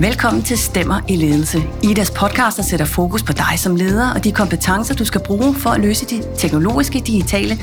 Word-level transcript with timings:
Velkommen 0.00 0.42
til 0.42 0.58
Stemmer 0.58 1.00
i 1.08 1.16
Ledelse. 1.16 1.58
Idas 1.82 2.10
podcast, 2.10 2.56
der 2.56 2.62
sætter 2.62 2.86
fokus 2.86 3.22
på 3.22 3.32
dig 3.32 3.58
som 3.58 3.76
leder 3.76 4.14
og 4.14 4.24
de 4.24 4.32
kompetencer, 4.32 4.94
du 4.94 5.04
skal 5.04 5.20
bruge 5.26 5.54
for 5.54 5.70
at 5.70 5.80
løse 5.80 6.06
de 6.06 6.22
teknologiske, 6.38 7.02
digitale 7.06 7.58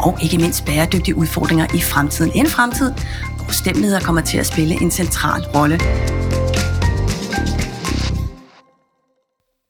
og 0.00 0.18
ikke 0.22 0.38
mindst 0.38 0.64
bæredygtige 0.64 1.16
udfordringer 1.16 1.66
i 1.74 1.80
fremtiden. 1.80 2.32
En 2.34 2.46
fremtid, 2.46 2.92
hvor 3.36 3.52
stemmeleder 3.52 4.00
kommer 4.00 4.20
til 4.20 4.38
at 4.38 4.46
spille 4.46 4.82
en 4.82 4.90
central 4.90 5.42
rolle. 5.54 5.78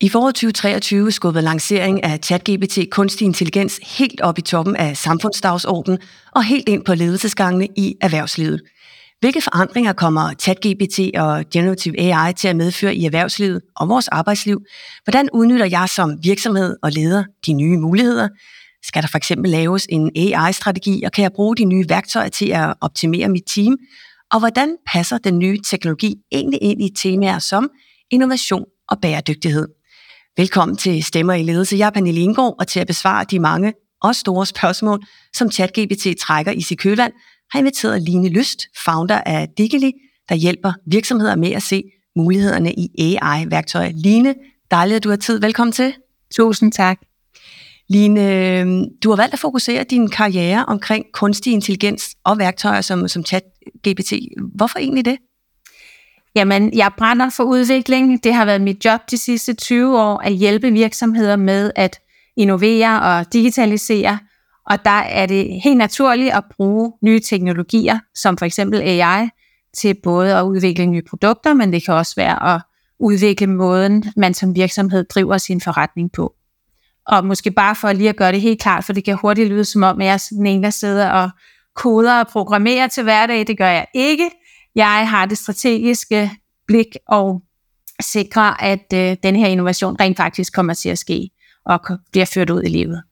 I 0.00 0.08
foråret 0.08 0.34
2023 0.34 1.12
skubbede 1.12 1.44
lancering 1.44 2.04
af 2.04 2.18
ChatGPT 2.24 2.78
kunstig 2.90 3.24
intelligens 3.24 3.80
helt 3.98 4.20
op 4.20 4.38
i 4.38 4.42
toppen 4.42 4.76
af 4.76 4.96
samfundsdagsordenen 4.96 5.98
og 6.34 6.44
helt 6.44 6.68
ind 6.68 6.84
på 6.84 6.94
ledelsesgangene 6.94 7.68
i 7.76 7.94
erhvervslivet. 8.00 8.60
Hvilke 9.20 9.40
forandringer 9.42 9.92
kommer 9.92 10.32
ChatGPT 10.40 11.00
og 11.18 11.44
Generative 11.52 12.00
AI 12.00 12.32
til 12.32 12.48
at 12.48 12.56
medføre 12.56 12.94
i 12.94 13.04
erhvervslivet 13.04 13.60
og 13.77 13.88
vores 13.88 14.08
arbejdsliv? 14.08 14.60
Hvordan 15.04 15.28
udnytter 15.32 15.66
jeg 15.66 15.88
som 15.88 16.18
virksomhed 16.22 16.77
og 16.82 16.92
leder 16.92 17.24
de 17.46 17.52
nye 17.52 17.78
muligheder? 17.78 18.28
Skal 18.82 19.02
der 19.02 19.08
for 19.08 19.16
eksempel 19.16 19.50
laves 19.50 19.86
en 19.88 20.10
AI-strategi, 20.16 21.02
og 21.05 21.12
kan 21.12 21.22
jeg 21.22 21.32
bruge 21.32 21.56
de 21.56 21.64
nye 21.64 21.84
værktøjer 21.88 22.28
til 22.28 22.48
at 22.48 22.74
optimere 22.80 23.28
mit 23.28 23.42
team? 23.55 23.77
Og 24.32 24.38
hvordan 24.38 24.77
passer 24.86 25.19
den 25.19 25.38
nye 25.38 25.58
teknologi 25.70 26.14
egentlig 26.33 26.62
ind 26.62 26.83
i 26.83 26.91
temaer 26.96 27.38
som 27.38 27.70
innovation 28.10 28.64
og 28.88 28.98
bæredygtighed? 29.02 29.69
Velkommen 30.36 30.77
til 30.77 31.05
Stemmer 31.05 31.34
i 31.34 31.42
Ledelse. 31.42 31.77
Jeg 31.77 31.86
er 31.86 31.91
Pernille 31.91 32.20
Indgaard, 32.20 32.55
og 32.58 32.66
til 32.66 32.80
at 32.80 32.86
besvare 32.86 33.24
de 33.30 33.38
mange 33.38 33.72
og 34.02 34.16
store 34.16 34.46
spørgsmål, 34.46 35.00
som 35.33 35.50
ChatGPT 35.50 36.06
trækker 36.20 36.52
i 36.52 36.60
sit 36.60 36.78
kølvand, 36.78 37.12
har 37.52 37.59
inviteret 37.59 38.02
Line 38.02 38.28
Lyst, 38.28 38.66
founder 38.84 39.20
af 39.27 39.48
Digili, 39.59 39.92
der 40.28 40.34
hjælper 40.34 40.73
virksomheder 40.86 41.36
med 41.36 41.52
at 41.52 41.62
se 41.62 41.82
mulighederne 42.16 42.72
i 42.72 42.88
AI-værktøjer. 42.98 43.92
Line, 43.95 44.34
dejligt, 44.70 44.97
at 44.97 45.05
du 45.05 45.08
har 45.08 45.16
tid. 45.16 45.41
Velkommen 45.41 45.72
til. 45.72 45.94
Tusind 46.34 46.72
tak. 46.72 46.98
Line, 47.89 48.86
du 49.05 49.11
har 49.11 49.17
valgt 49.17 49.33
at 49.33 49.39
fokusere 49.39 49.84
din 49.84 50.08
karriere 50.11 50.64
omkring 50.64 51.05
kunstig 51.12 51.52
intelligens 51.52 52.17
og 52.24 52.39
værktøjer 52.39 52.80
som, 52.80 53.08
som 53.08 53.24
ChatGPT. 53.24 54.12
Hvorfor 54.55 54.78
egentlig 54.78 55.05
det? 55.05 55.19
Jamen, 56.34 56.77
jeg 56.77 56.91
brænder 56.98 57.30
for 57.30 57.44
udvikling. 57.44 58.24
Det 58.24 58.34
har 58.34 58.44
været 58.44 58.61
mit 58.61 58.84
job 58.84 59.00
de 59.11 59.19
sidste 59.19 59.55
20 59.55 60.00
år 60.00 60.19
at 60.19 60.33
hjælpe 60.33 60.70
virksomheder 60.70 61.36
med 61.36 61.70
at 61.77 61.98
innovere 62.36 63.02
og 63.02 63.33
digitalisere. 63.33 64.19
Og 64.67 64.84
der 64.84 64.91
er 64.91 65.27
det 65.27 65.61
helt 65.64 65.77
naturligt 65.77 66.34
at 66.34 66.45
bruge 66.56 66.92
nye 67.03 67.20
teknologier, 67.20 67.98
som 68.14 68.39
for 68.39 68.47
eksempel 68.47 68.81
AI, 68.81 69.28
til 69.77 69.97
både 70.03 70.36
at 70.36 70.42
udvikle 70.42 70.86
nye 70.86 71.03
produkter, 71.11 71.55
men 71.55 71.73
det 71.73 71.84
kan 71.84 71.95
også 71.95 72.12
være 72.17 72.55
at 72.55 72.61
udvikle 73.00 73.47
måden, 73.47 74.05
man 74.17 74.34
som 74.34 74.56
virksomhed 74.56 75.05
driver 75.05 75.39
sin 75.39 75.61
forretning 75.61 76.12
på. 76.12 76.34
Og 77.06 77.27
måske 77.27 77.50
bare 77.50 77.77
for 77.77 77.92
lige 77.92 78.08
at 78.08 78.17
gøre 78.17 78.33
det 78.33 78.41
helt 78.41 78.61
klart, 78.61 78.84
for 78.84 78.92
det 78.92 79.05
kan 79.05 79.19
hurtigt 79.23 79.48
lyde 79.48 79.64
som 79.64 79.83
om, 79.83 80.00
at 80.00 80.06
jeg 80.06 80.12
er 80.12 80.17
sådan 80.17 80.47
en, 80.47 80.62
der 80.62 80.70
sidder 80.70 81.11
og 81.11 81.30
koder 81.75 82.20
og 82.20 82.27
programmerer 82.27 82.89
til 82.89 83.03
hverdag. 83.03 83.47
Det 83.47 83.58
gør 83.58 83.69
jeg 83.69 83.86
ikke. 83.95 84.30
Jeg 84.75 85.08
har 85.08 85.27
det 85.27 85.39
strategiske 85.39 86.30
blik 86.67 86.97
og 87.08 87.42
sikrer, 88.01 88.62
at 88.62 88.92
øh, 88.95 89.17
den 89.23 89.36
her 89.36 89.47
innovation 89.47 89.97
rent 90.01 90.17
faktisk 90.17 90.53
kommer 90.53 90.75
til 90.75 90.89
at 90.89 90.98
ske 90.98 91.30
og 91.64 91.80
bliver 92.12 92.27
ført 92.27 92.51
ud 92.51 92.62
i 92.62 92.69
livet. 92.69 93.03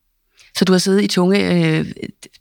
Så 0.56 0.64
du 0.64 0.72
har 0.72 0.78
siddet 0.78 1.02
i 1.02 1.06
tunge 1.06 1.52
øh, 1.52 1.86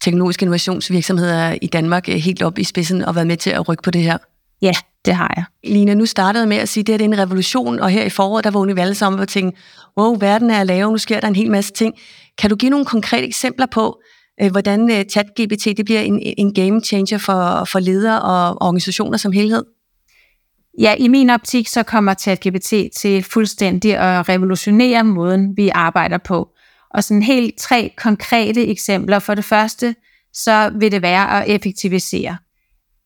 teknologiske 0.01 0.43
innovationsvirksomheder 0.43 1.55
i 1.61 1.67
Danmark 1.67 2.09
øh, 2.09 2.15
helt 2.15 2.43
op 2.43 2.59
i 2.59 2.63
spidsen 2.63 3.01
og 3.01 3.15
været 3.15 3.27
med 3.27 3.37
til 3.37 3.49
at 3.49 3.69
rykke 3.69 3.83
på 3.83 3.91
det 3.91 4.01
her? 4.01 4.17
Ja, 4.61 4.73
det 5.05 5.15
har 5.15 5.33
jeg. 5.35 5.71
Lina, 5.71 5.93
nu 5.93 6.05
startede 6.05 6.47
med 6.47 6.57
at 6.57 6.69
sige, 6.69 6.81
at 6.81 6.87
det, 6.87 7.01
er 7.01 7.05
en 7.05 7.17
revolution, 7.17 7.79
og 7.79 7.89
her 7.89 8.03
i 8.03 8.09
foråret, 8.09 8.43
der 8.43 8.51
vågnede 8.51 8.75
vi 8.75 8.81
alle 8.81 8.95
sammen 8.95 9.19
og 9.19 9.27
tænkte, 9.27 9.61
wow, 9.97 10.17
verden 10.19 10.49
er 10.49 10.63
lav, 10.63 10.91
nu 10.91 10.97
sker 10.97 11.19
der 11.19 11.27
en 11.27 11.35
hel 11.35 11.51
masse 11.51 11.73
ting. 11.73 11.95
Kan 12.37 12.49
du 12.49 12.55
give 12.55 12.69
nogle 12.69 12.85
konkrete 12.85 13.27
eksempler 13.27 13.65
på, 13.65 14.01
øh, 14.41 14.51
hvordan 14.51 14.91
øh, 14.91 15.05
ChatGPT 15.05 15.65
det 15.77 15.85
bliver 15.85 16.01
en, 16.01 16.33
en 16.37 16.53
game 16.53 16.81
changer 16.81 17.17
for, 17.17 17.67
for 17.71 17.79
ledere 17.79 18.21
og 18.21 18.61
organisationer 18.61 19.17
som 19.17 19.31
helhed? 19.31 19.63
Ja, 20.79 20.95
i 20.99 21.07
min 21.07 21.29
optik 21.29 21.67
så 21.67 21.83
kommer 21.83 22.13
ChatGPT 22.13 22.73
til 22.97 23.23
fuldstændig 23.23 23.97
at 23.97 24.29
revolutionere 24.29 25.03
måden, 25.03 25.57
vi 25.57 25.69
arbejder 25.69 26.17
på. 26.17 26.49
Og 26.93 27.03
sådan 27.03 27.23
helt 27.23 27.57
tre 27.57 27.93
konkrete 27.97 28.67
eksempler. 28.67 29.19
For 29.19 29.35
det 29.35 29.45
første, 29.45 29.95
så 30.33 30.71
vil 30.79 30.91
det 30.91 31.01
være 31.01 31.41
at 31.41 31.49
effektivisere. 31.49 32.37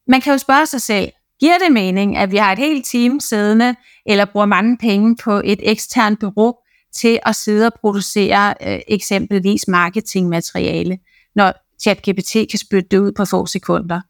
Man 0.07 0.21
kan 0.21 0.33
jo 0.33 0.37
spørge 0.37 0.65
sig 0.65 0.81
selv, 0.81 1.09
giver 1.39 1.57
det 1.57 1.71
mening, 1.71 2.17
at 2.17 2.31
vi 2.31 2.37
har 2.37 2.51
et 2.51 2.57
helt 2.57 2.85
team 2.85 3.19
siddende, 3.19 3.75
eller 4.05 4.25
bruger 4.25 4.45
mange 4.45 4.77
penge 4.77 5.15
på 5.23 5.41
et 5.45 5.59
eksternt 5.63 6.19
bureau 6.19 6.55
til 6.95 7.19
at 7.25 7.35
sidde 7.35 7.65
og 7.65 7.73
producere 7.81 8.53
øh, 8.67 8.79
eksempelvis 8.87 9.67
marketingmateriale, 9.67 10.97
når 11.35 11.53
ChatGPT 11.81 12.33
kan 12.49 12.59
spytte 12.59 12.89
det 12.91 12.97
ud 12.97 13.11
på 13.11 13.25
få 13.25 13.45
sekunder. 13.45 14.01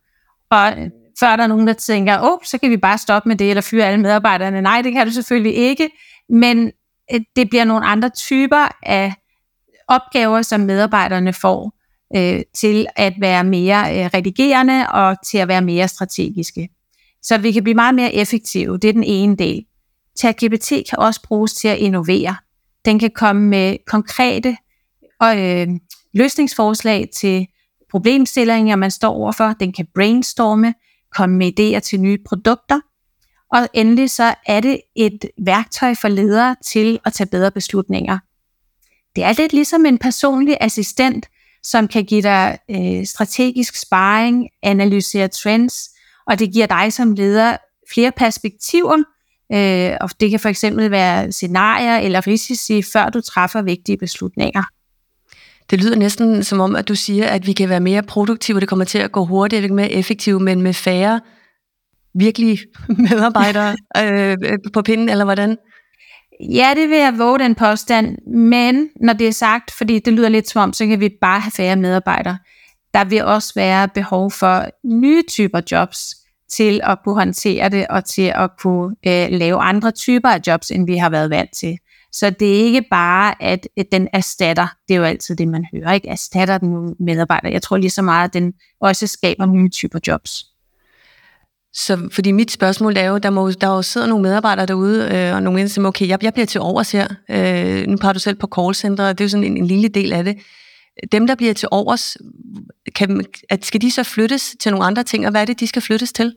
Og 0.50 0.72
øh, 0.72 0.90
før 1.20 1.36
der 1.36 1.44
er 1.44 1.48
nogen, 1.48 1.68
der 1.68 1.74
tænker, 1.74 2.22
åh, 2.22 2.38
så 2.46 2.58
kan 2.58 2.70
vi 2.70 2.78
bare 2.78 2.98
stoppe 2.98 3.30
med 3.30 3.36
det, 3.36 3.50
eller 3.50 3.62
fyre 3.62 3.86
alle 3.86 4.02
medarbejderne. 4.02 4.62
Nej, 4.62 4.82
det 4.82 4.94
kan 4.94 5.08
du 5.08 5.14
selvfølgelig 5.14 5.56
ikke, 5.56 5.90
men 6.30 6.72
øh, 7.14 7.22
det 7.36 7.50
bliver 7.50 7.64
nogle 7.64 7.86
andre 7.86 8.10
typer 8.10 8.68
af 8.84 9.14
opgaver, 9.88 10.42
som 10.42 10.60
medarbejderne 10.60 11.34
får 11.34 11.74
øh, 12.16 12.42
til 12.56 12.88
at 12.96 13.14
være 13.20 13.44
mere 13.44 13.80
øh, 13.80 14.10
redigerende 14.14 14.88
og 14.90 15.16
til 15.26 15.38
at 15.38 15.48
være 15.48 15.62
mere 15.62 15.88
strategiske. 15.88 16.70
Så 17.22 17.38
vi 17.38 17.52
kan 17.52 17.64
blive 17.64 17.76
meget 17.76 17.96
mere 17.96 18.14
effektive. 18.14 18.78
Det 18.78 18.90
er 18.90 18.94
den 18.94 19.04
ene 19.04 19.36
del. 19.36 19.66
ChatGPT 20.20 20.70
kan 20.90 21.00
også 21.00 21.22
bruges 21.24 21.54
til 21.54 21.68
at 21.68 21.78
innovere. 21.78 22.36
Den 22.86 23.00
kan 23.00 23.12
komme 23.16 23.42
med 23.42 23.78
konkrete 23.88 24.58
øh, 25.24 25.68
løsningsforslag 26.14 27.10
til 27.16 27.48
problemstillinger, 27.92 28.76
man 28.76 28.92
står 28.92 29.14
overfor. 29.14 29.54
Den 29.60 29.74
kan 29.74 29.88
brainstorme, 29.96 30.74
komme 31.16 31.38
med 31.38 31.60
idéer 31.60 31.80
til 31.80 32.00
nye 32.00 32.18
produkter. 32.30 32.80
Og 33.54 33.68
endelig 33.74 34.10
så 34.10 34.36
er 34.46 34.60
det 34.60 34.82
et 34.96 35.26
værktøj 35.46 35.96
for 35.96 36.08
ledere 36.08 36.56
til 36.66 37.00
at 37.06 37.14
tage 37.14 37.28
bedre 37.28 37.52
beslutninger. 37.52 38.20
Det 39.18 39.26
er 39.26 39.34
lidt 39.38 39.54
ligesom 39.54 39.86
en 39.86 39.98
personlig 39.98 40.58
assistent, 40.62 41.26
som 41.64 41.88
kan 41.88 42.06
give 42.06 42.22
dig 42.22 42.58
øh, 42.72 43.06
strategisk 43.06 43.76
sparring, 43.76 44.48
analysere 44.64 45.28
trends, 45.28 45.90
og 46.28 46.40
det 46.40 46.54
giver 46.54 46.66
dig 46.66 46.94
som 46.94 47.12
leder 47.12 47.58
flere 47.94 48.12
perspektiver, 48.12 48.98
øh, 49.54 49.98
og 50.02 50.10
det 50.20 50.30
kan 50.30 50.40
for 50.40 50.50
eksempel 50.50 50.92
være 50.92 51.32
scenarier 51.32 51.98
eller 51.98 52.28
risici, 52.28 52.82
før 52.82 53.10
du 53.10 53.22
træffer 53.22 53.62
vigtige 53.62 53.98
beslutninger. 53.98 54.64
Det 55.70 55.84
lyder 55.84 55.96
næsten 55.96 56.44
som 56.44 56.60
om, 56.60 56.76
at 56.76 56.88
du 56.88 56.96
siger, 56.96 57.28
at 57.28 57.48
vi 57.48 57.54
kan 57.54 57.70
være 57.70 57.80
mere 57.80 58.04
produktive, 58.04 58.60
det 58.60 58.70
kommer 58.70 58.86
til 58.86 58.98
at 58.98 59.12
gå 59.12 59.26
hurtigere, 59.26 59.62
vi 59.62 59.68
kan 59.68 59.76
mere 59.76 59.92
effektive, 59.92 60.40
men 60.40 60.62
med 60.62 60.74
færre 60.74 61.22
virkelige 62.14 62.60
medarbejdere 63.10 63.76
øh, 64.04 64.38
på 64.74 64.82
pinden, 64.82 65.10
eller 65.10 65.26
hvordan? 65.26 65.58
Ja, 66.42 66.74
det 66.76 66.90
vil 66.90 66.98
jeg 66.98 67.18
våge 67.18 67.40
den 67.40 67.56
påstand, 67.56 68.18
men 68.28 68.90
når 69.02 69.14
det 69.14 69.28
er 69.28 69.32
sagt, 69.32 69.72
fordi 69.72 70.00
det 70.00 70.14
lyder 70.14 70.30
lidt 70.30 70.50
som 70.50 70.62
om, 70.62 70.74
så 70.74 70.86
kan 70.86 71.00
vi 71.00 71.10
bare 71.22 71.40
have 71.40 71.52
færre 71.52 71.76
medarbejdere. 71.76 72.38
Der 72.94 73.04
vil 73.06 73.26
også 73.26 73.54
være 73.56 73.88
behov 73.88 74.32
for 74.32 74.66
nye 74.86 75.24
typer 75.30 75.62
jobs 75.72 76.16
til 76.52 76.82
at 76.84 76.98
kunne 77.04 77.16
håndtere 77.16 77.70
det 77.70 77.88
og 77.88 78.06
til 78.06 78.32
at 78.36 78.50
kunne 78.60 78.96
øh, 79.08 79.28
lave 79.32 79.62
andre 79.62 79.92
typer 79.92 80.30
af 80.30 80.42
jobs, 80.48 80.72
end 80.72 80.86
vi 80.86 80.98
har 80.98 81.10
været 81.10 81.30
vant 81.30 81.50
til. 81.60 81.78
Så 82.12 82.30
det 82.30 82.60
er 82.60 82.64
ikke 82.64 82.86
bare, 82.92 83.44
at, 83.44 83.68
den 83.92 84.08
erstatter, 84.14 84.68
det 84.88 84.94
er 84.94 84.98
jo 84.98 85.04
altid 85.04 85.36
det, 85.36 85.48
man 85.48 85.66
hører, 85.74 85.94
ikke? 85.94 86.08
Erstatter 86.08 86.58
den 86.58 86.96
medarbejder. 87.00 87.50
Jeg 87.50 87.62
tror 87.62 87.78
lige 87.78 87.90
så 87.90 88.02
meget, 88.02 88.28
at 88.28 88.34
den 88.34 88.54
også 88.82 89.08
skaber 89.08 89.46
nye 89.46 89.70
typer 89.70 90.00
jobs. 90.08 90.46
Så 91.74 92.10
fordi 92.12 92.32
mit 92.32 92.52
spørgsmål 92.52 92.98
er 92.98 93.04
jo, 93.04 93.18
der 93.18 93.30
må 93.30 93.52
der 93.52 93.68
jo 93.68 93.82
sidder 93.82 94.08
nogle 94.08 94.24
medarbejdere 94.24 94.66
derude, 94.66 95.10
øh, 95.12 95.36
og 95.36 95.44
nogle 95.44 95.56
mennesker 95.56 95.82
siger, 95.82 95.88
okay, 95.88 96.08
jeg, 96.08 96.24
jeg 96.24 96.34
bliver 96.34 96.46
til 96.46 96.62
overs 96.62 96.92
her. 96.92 97.08
Øh, 97.30 97.88
nu 97.88 97.98
peger 97.98 98.14
du 98.14 98.20
selv 98.20 98.36
på 98.36 98.48
callcenter, 98.56 99.14
det 99.14 99.22
er 99.22 99.26
jo 99.26 99.30
sådan 99.30 99.44
en, 99.44 99.58
en 99.58 99.68
lille 99.68 99.88
del 99.88 100.14
af 100.14 100.24
det. 100.24 100.38
Dem, 101.12 101.28
der 101.28 101.36
bliver 101.36 101.54
til 101.54 101.68
overs, 101.72 102.18
kan, 102.96 103.26
at, 103.50 103.66
skal 103.66 103.82
de 103.82 103.92
så 103.92 104.04
flyttes 104.04 104.56
til 104.60 104.72
nogle 104.72 104.86
andre 104.86 105.04
ting, 105.04 105.26
og 105.26 105.32
hvad 105.32 105.42
er 105.42 105.46
det, 105.46 105.60
de 105.60 105.68
skal 105.68 105.82
flyttes 105.82 106.14
til? 106.14 106.36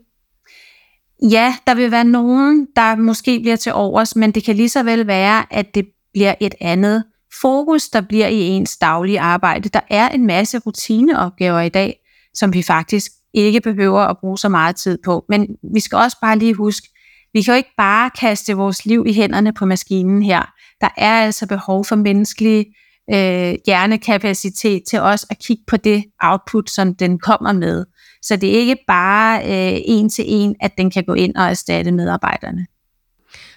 Ja, 1.31 1.55
der 1.67 1.75
vil 1.75 1.91
være 1.91 2.05
nogen, 2.05 2.67
der 2.77 2.97
måske 2.97 3.41
bliver 3.41 3.57
til 3.57 3.73
overs, 3.73 4.17
men 4.17 4.33
det 4.33 4.45
kan 4.45 4.57
lige 4.57 4.69
så 4.69 4.83
vel 4.83 5.07
være, 5.07 5.45
at 5.51 5.75
det 5.75 5.87
bliver 6.13 6.35
et 6.41 6.55
andet 6.61 7.05
fokus, 7.41 7.89
der 7.89 8.01
bliver 8.01 8.27
i 8.27 8.41
ens 8.41 8.77
daglige 8.77 9.21
arbejde. 9.21 9.69
Der 9.69 9.81
er 9.91 10.09
en 10.09 10.27
masse 10.27 10.59
rutineopgaver 10.59 11.61
i 11.61 11.69
dag, 11.69 12.01
som 12.35 12.53
vi 12.53 12.63
faktisk 12.63 13.13
ikke 13.35 13.61
behøver 13.61 14.01
at 14.01 14.17
bruge 14.21 14.39
så 14.39 14.49
meget 14.49 14.77
tid 14.77 14.99
på. 15.05 15.25
Men 15.29 15.47
vi 15.75 15.81
skal 15.81 15.97
også 15.97 16.17
bare 16.21 16.39
lige 16.39 16.55
huske, 16.55 16.89
vi 17.33 17.43
kan 17.43 17.55
jo 17.55 17.57
ikke 17.57 17.75
bare 17.77 18.11
kaste 18.11 18.55
vores 18.55 18.87
liv 18.87 19.05
i 19.07 19.13
hænderne 19.13 19.53
på 19.53 19.67
maskinen 19.67 20.23
her. 20.23 20.43
Der 20.81 20.89
er 20.97 21.25
altså 21.25 21.47
behov 21.47 21.85
for 21.85 21.97
menneskelig 21.97 22.67
øh, 23.11 23.55
hjernekapacitet 23.67 24.83
til 24.91 25.01
os 25.01 25.27
at 25.31 25.39
kigge 25.39 25.63
på 25.67 25.77
det 25.77 26.05
output, 26.23 26.71
som 26.71 26.95
den 26.95 27.19
kommer 27.19 27.53
med. 27.53 27.85
Så 28.23 28.37
det 28.37 28.49
er 28.55 28.59
ikke 28.61 28.77
bare 28.87 29.41
øh, 29.43 29.81
en 29.85 30.11
til 30.11 30.25
en, 30.29 30.57
at 30.61 30.79
den 30.79 30.91
kan 30.91 31.05
gå 31.05 31.15
ind 31.15 31.37
og 31.37 31.45
erstatte 31.45 31.93
medarbejderne. 31.93 32.67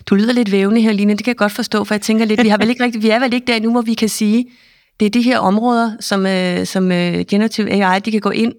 Du 0.05 0.15
lyder 0.15 0.33
lidt 0.33 0.51
vævende 0.51 0.81
her, 0.81 0.93
Line. 0.93 1.13
Det 1.13 1.23
kan 1.23 1.31
jeg 1.31 1.37
godt 1.37 1.51
forstå, 1.51 1.83
for 1.83 1.93
jeg 1.93 2.01
tænker 2.01 2.25
lidt, 2.25 2.43
vi, 2.43 2.47
har 2.47 2.57
vel 2.57 2.69
ikke 2.69 2.83
rigtig, 2.83 3.01
vi 3.01 3.09
er 3.09 3.19
vel 3.19 3.33
ikke 3.33 3.47
der 3.47 3.59
nu, 3.59 3.71
hvor 3.71 3.81
vi 3.81 3.93
kan 3.93 4.09
sige, 4.09 4.45
det 4.99 5.05
er 5.05 5.09
de 5.09 5.21
her 5.21 5.39
områder, 5.39 5.91
som, 5.99 6.25
øh, 6.25 6.65
som 6.65 6.91
øh, 6.91 7.25
Generative 7.29 7.71
AI, 7.71 7.99
de 7.99 8.11
kan 8.11 8.21
gå 8.21 8.29
ind, 8.29 8.53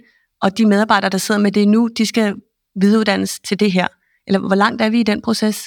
og 0.45 0.59
de 0.59 0.67
medarbejdere, 0.67 1.11
der 1.11 1.19
sidder 1.19 1.41
med 1.41 1.53
det 1.53 1.69
nu, 1.69 1.89
de 1.99 2.07
skal 2.07 2.35
videreuddannes 2.81 3.41
til 3.41 3.61
det 3.61 3.73
her. 3.73 3.87
Eller 4.27 4.41
hvor 4.41 4.55
langt 4.55 4.83
er 4.83 4.89
vi 4.89 5.01
i 5.01 5.03
den 5.03 5.23
proces? 5.23 5.65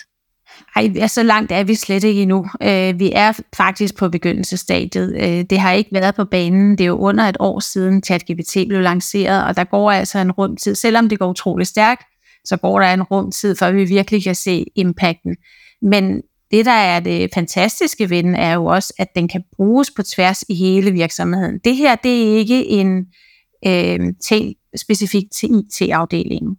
Ej, 0.76 1.08
så 1.08 1.24
langt 1.24 1.52
er 1.52 1.64
vi 1.64 1.76
slet 1.76 2.04
ikke 2.04 2.22
endnu. 2.22 2.46
Øh, 2.64 3.00
vi 3.00 3.12
er 3.16 3.40
faktisk 3.56 3.98
på 3.98 4.10
begyndelsestadiet. 4.10 5.16
Øh, 5.16 5.46
det 5.50 5.60
har 5.60 5.72
ikke 5.72 5.90
været 5.94 6.16
på 6.16 6.26
banen. 6.26 6.72
Det 6.72 6.82
er 6.82 6.88
jo 6.88 6.98
under 6.98 7.24
et 7.24 7.38
år 7.40 7.60
siden 7.60 8.04
ChatGPT 8.04 8.58
blev 8.68 8.82
lanceret, 8.82 9.44
og 9.44 9.58
der 9.58 9.64
går 9.64 9.92
altså 9.92 10.20
en 10.20 10.32
rum 10.32 10.58
tid. 10.58 10.76
Selvom 10.76 11.10
det 11.10 11.20
går 11.20 11.30
utrolig 11.30 11.68
stærkt, 11.68 12.04
så 12.46 12.58
går 12.58 12.80
der 12.80 12.94
en 12.94 13.04
rum 13.04 13.32
tid, 13.32 13.56
før 13.56 13.72
vi 13.72 13.86
virkelig 13.86 14.24
kan 14.24 14.36
se 14.36 14.66
impacten. 14.76 15.36
Men 15.82 16.22
det, 16.52 16.66
der 16.66 16.72
er 16.72 17.00
det 17.00 17.30
fantastiske 17.34 18.10
ved 18.10 18.24
den, 18.24 18.36
er 18.36 18.54
jo 18.54 18.66
også, 18.66 18.94
at 19.00 19.08
den 19.16 19.28
kan 19.28 19.44
bruges 19.56 19.92
på 19.92 20.04
tværs 20.04 20.44
i 20.50 20.56
hele 20.56 20.92
virksomheden. 20.92 21.60
Det 21.64 21.76
her, 21.76 21.96
det 21.96 22.24
er 22.24 22.38
ikke 22.38 22.68
en 22.68 23.06
øh, 23.66 24.00
ting 24.24 24.56
specifikt 24.76 25.32
til 25.32 25.50
IT-afdelingen 25.60 26.58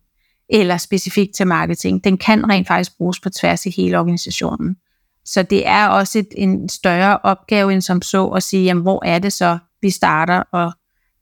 eller 0.51 0.77
specifikt 0.77 1.35
til 1.35 1.47
marketing. 1.47 2.05
Den 2.05 2.19
kan 2.19 2.51
rent 2.51 2.67
faktisk 2.67 2.97
bruges 2.99 3.21
på 3.21 3.31
tværs 3.31 3.67
i 3.67 3.71
hele 3.77 3.99
organisationen. 3.99 4.77
Så 5.25 5.43
det 5.43 5.69
er 5.69 5.87
også 5.87 6.19
et, 6.19 6.29
en 6.37 6.69
større 6.69 7.19
opgave 7.23 7.73
end 7.73 7.83
som 7.83 8.03
så 8.03 8.27
at 8.27 8.43
sige, 8.43 8.65
jamen, 8.65 8.83
hvor 8.83 9.05
er 9.05 9.19
det 9.19 9.33
så, 9.33 9.59
vi 9.83 9.91
starter, 9.91 10.43
og 10.53 10.73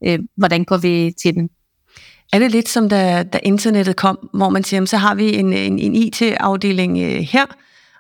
øh, 0.06 0.18
hvordan 0.36 0.64
går 0.64 0.76
vi 0.76 1.14
til 1.22 1.34
den? 1.34 1.48
Er 2.32 2.38
det 2.38 2.50
lidt 2.50 2.68
som 2.68 2.88
da, 2.88 3.22
da 3.22 3.38
internettet 3.42 3.96
kom, 3.96 4.28
hvor 4.34 4.48
man 4.48 4.64
siger, 4.64 4.76
jamen, 4.76 4.86
så 4.86 4.96
har 4.96 5.14
vi 5.14 5.34
en, 5.34 5.52
en, 5.52 5.78
en 5.78 5.94
IT-afdeling 5.94 6.98
øh, 6.98 7.20
her, 7.20 7.46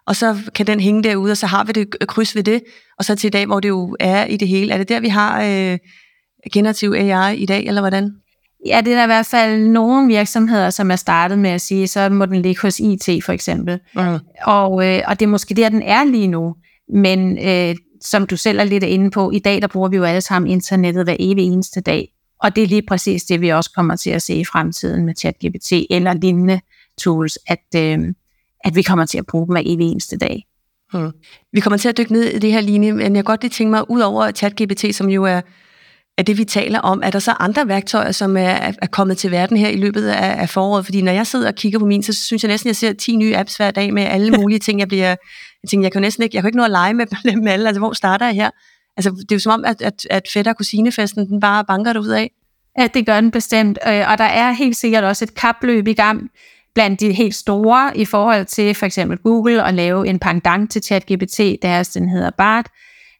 og 0.06 0.16
så 0.16 0.36
kan 0.54 0.66
den 0.66 0.80
hænge 0.80 1.02
derude, 1.02 1.30
og 1.30 1.36
så 1.36 1.46
har 1.46 1.64
vi 1.64 1.72
det 1.72 2.08
kryds 2.08 2.36
ved 2.36 2.42
det, 2.42 2.62
og 2.98 3.04
så 3.04 3.14
til 3.14 3.28
i 3.28 3.30
dag, 3.30 3.46
hvor 3.46 3.60
det 3.60 3.68
jo 3.68 3.96
er 4.00 4.24
i 4.24 4.36
det 4.36 4.48
hele. 4.48 4.72
Er 4.72 4.78
det 4.78 4.88
der, 4.88 5.00
vi 5.00 5.08
har 5.08 5.42
øh, 5.42 5.78
generativ 6.52 6.92
AI 6.92 7.36
i 7.36 7.46
dag, 7.46 7.66
eller 7.66 7.80
hvordan? 7.80 8.12
Ja, 8.66 8.80
det 8.84 8.92
er 8.92 8.96
der 8.96 9.02
i 9.02 9.06
hvert 9.06 9.26
fald 9.26 9.68
nogle 9.68 10.06
virksomheder, 10.06 10.70
som 10.70 10.90
er 10.90 10.96
startet 10.96 11.38
med 11.38 11.50
at 11.50 11.60
sige, 11.60 11.88
så 11.88 12.08
må 12.08 12.26
den 12.26 12.42
ligge 12.42 12.62
hos 12.62 12.80
IT 12.80 13.24
for 13.24 13.32
eksempel. 13.32 13.80
Mm. 13.94 14.18
Og, 14.42 14.86
øh, 14.86 15.02
og 15.06 15.20
det 15.20 15.26
er 15.26 15.30
måske 15.30 15.54
der, 15.54 15.68
den 15.68 15.82
er 15.82 16.04
lige 16.04 16.28
nu. 16.28 16.54
Men 16.94 17.48
øh, 17.48 17.76
som 18.00 18.26
du 18.26 18.36
selv 18.36 18.58
er 18.58 18.64
lidt 18.64 18.84
inde 18.84 19.10
på, 19.10 19.30
i 19.30 19.38
dag 19.38 19.62
der 19.62 19.68
bruger 19.68 19.88
vi 19.88 19.96
jo 19.96 20.04
alle 20.04 20.20
sammen 20.20 20.50
internettet 20.50 21.04
hver 21.04 21.16
evig 21.18 21.44
eneste 21.44 21.80
dag. 21.80 22.08
Og 22.42 22.56
det 22.56 22.62
er 22.62 22.68
lige 22.68 22.82
præcis 22.88 23.24
det, 23.24 23.40
vi 23.40 23.48
også 23.48 23.70
kommer 23.74 23.96
til 23.96 24.10
at 24.10 24.22
se 24.22 24.34
i 24.34 24.44
fremtiden 24.44 25.06
med 25.06 25.14
ChatGPT 25.14 25.72
eller 25.90 26.12
lignende 26.12 26.60
tools, 27.00 27.38
at, 27.46 27.64
øh, 27.76 27.98
at 28.64 28.74
vi 28.74 28.82
kommer 28.82 29.06
til 29.06 29.18
at 29.18 29.26
bruge 29.26 29.46
dem 29.46 29.52
hver 29.52 29.62
evig 29.66 29.86
eneste 29.86 30.16
dag. 30.16 30.46
Hmm. 30.92 31.10
Vi 31.52 31.60
kommer 31.60 31.76
til 31.76 31.88
at 31.88 31.98
dykke 31.98 32.12
ned 32.12 32.24
i 32.24 32.38
det 32.38 32.52
her 32.52 32.60
linje, 32.60 32.92
men 32.92 33.16
jeg 33.16 33.24
godt 33.24 33.42
lige 33.42 33.50
tænke 33.50 33.70
mig, 33.70 33.90
ud 33.90 34.00
over 34.00 34.30
ChatGPT, 34.30 34.94
som 34.94 35.08
jo 35.08 35.24
er 35.24 35.40
af 36.18 36.24
det, 36.24 36.38
vi 36.38 36.44
taler 36.44 36.80
om, 36.80 37.00
er 37.04 37.10
der 37.10 37.18
så 37.18 37.34
andre 37.40 37.68
værktøjer, 37.68 38.12
som 38.12 38.36
er, 38.36 38.72
er 38.82 38.86
kommet 38.86 39.18
til 39.18 39.30
verden 39.30 39.56
her 39.56 39.68
i 39.68 39.76
løbet 39.76 40.08
af, 40.08 40.40
af 40.40 40.48
foråret? 40.48 40.84
Fordi 40.84 41.02
når 41.02 41.12
jeg 41.12 41.26
sidder 41.26 41.48
og 41.48 41.54
kigger 41.54 41.78
på 41.78 41.86
min, 41.86 42.02
så 42.02 42.12
synes 42.12 42.42
jeg 42.42 42.48
næsten, 42.48 42.68
at 42.68 42.70
jeg 42.70 42.76
ser 42.76 42.92
10 42.92 43.16
nye 43.16 43.36
apps 43.36 43.56
hver 43.56 43.70
dag 43.70 43.94
med 43.94 44.02
alle 44.02 44.30
mulige 44.40 44.58
ting. 44.58 44.80
Jeg 44.80 44.88
bliver, 44.88 45.08
jeg 45.62 45.68
tænker, 45.70 45.84
jeg 45.84 45.92
kan 45.92 46.02
næsten 46.02 46.22
ikke, 46.22 46.36
jeg 46.36 46.42
kan 46.42 46.48
ikke 46.48 46.58
nå 46.58 46.64
at 46.64 46.70
lege 46.70 46.94
med 46.94 47.06
dem 47.32 47.46
alle. 47.46 47.66
Altså, 47.66 47.80
hvor 47.80 47.92
starter 47.92 48.26
jeg 48.26 48.34
her? 48.34 48.50
Altså, 48.96 49.10
det 49.10 49.32
er 49.32 49.36
jo 49.36 49.40
som 49.40 49.52
om, 49.52 49.64
at, 49.64 49.82
at, 49.82 50.06
at 50.10 50.22
fætter 50.34 50.52
og 50.52 50.56
kusinefesten, 50.56 51.28
den 51.28 51.40
bare 51.40 51.64
banker 51.64 52.00
ud 52.00 52.08
af. 52.08 52.30
Ja, 52.78 52.86
det 52.86 53.06
gør 53.06 53.20
den 53.20 53.30
bestemt. 53.30 53.78
Øh, 53.88 54.10
og 54.10 54.18
der 54.18 54.24
er 54.24 54.52
helt 54.52 54.76
sikkert 54.76 55.04
også 55.04 55.24
et 55.24 55.34
kapløb 55.34 55.88
i 55.88 55.92
gang 55.92 56.30
blandt 56.76 57.00
de 57.00 57.12
helt 57.12 57.34
store 57.34 57.96
i 57.96 58.04
forhold 58.04 58.44
til 58.44 58.74
for 58.74 58.86
eksempel 58.86 59.18
Google 59.18 59.64
at 59.64 59.74
lave 59.74 60.08
en 60.08 60.18
pendant 60.18 60.70
til 60.70 60.82
ChatGPT, 60.82 61.40
deres 61.62 61.88
den 61.88 62.08
hedder 62.08 62.30
BART, 62.38 62.66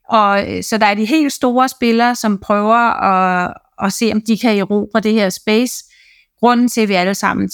og 0.08 0.56
øh, 0.56 0.62
så 0.62 0.78
der 0.78 0.86
er 0.86 0.94
de 0.94 1.04
helt 1.04 1.32
store 1.32 1.68
spillere, 1.68 2.14
som 2.14 2.38
prøver 2.38 3.02
at, 3.02 3.54
at 3.82 3.92
se, 3.92 4.10
om 4.14 4.20
de 4.20 4.38
kan 4.38 4.58
erobre 4.58 5.00
det 5.00 5.12
her 5.12 5.30
space. 5.30 5.84
Grunden 6.40 6.68
til, 6.68 6.80
at 6.80 6.88
vi 6.88 6.94
alle 6.94 7.14
sammen 7.14 7.48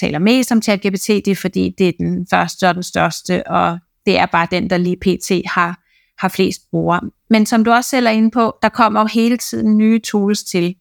taler 0.00 0.18
mest 0.18 0.52
om 0.52 0.62
ChatGPT, 0.62 1.06
det 1.08 1.28
er, 1.28 1.34
fordi 1.34 1.74
det 1.78 1.88
er 1.88 1.92
den 1.98 2.26
første 2.30 2.68
og 2.68 2.74
den 2.74 2.82
største, 2.82 3.46
og 3.46 3.78
det 4.06 4.18
er 4.18 4.26
bare 4.26 4.48
den, 4.50 4.70
der 4.70 4.76
lige 4.76 4.96
pt. 4.96 5.32
har, 5.46 5.78
har 6.18 6.28
flest 6.28 6.60
brugere. 6.70 7.00
Men 7.30 7.46
som 7.46 7.64
du 7.64 7.70
også 7.70 7.90
selv 7.90 8.06
er 8.06 8.10
inde 8.10 8.30
på, 8.30 8.56
der 8.62 8.68
kommer 8.68 9.00
jo 9.00 9.06
hele 9.06 9.36
tiden 9.36 9.76
nye 9.76 10.00
tools 10.00 10.44
til. 10.44 10.74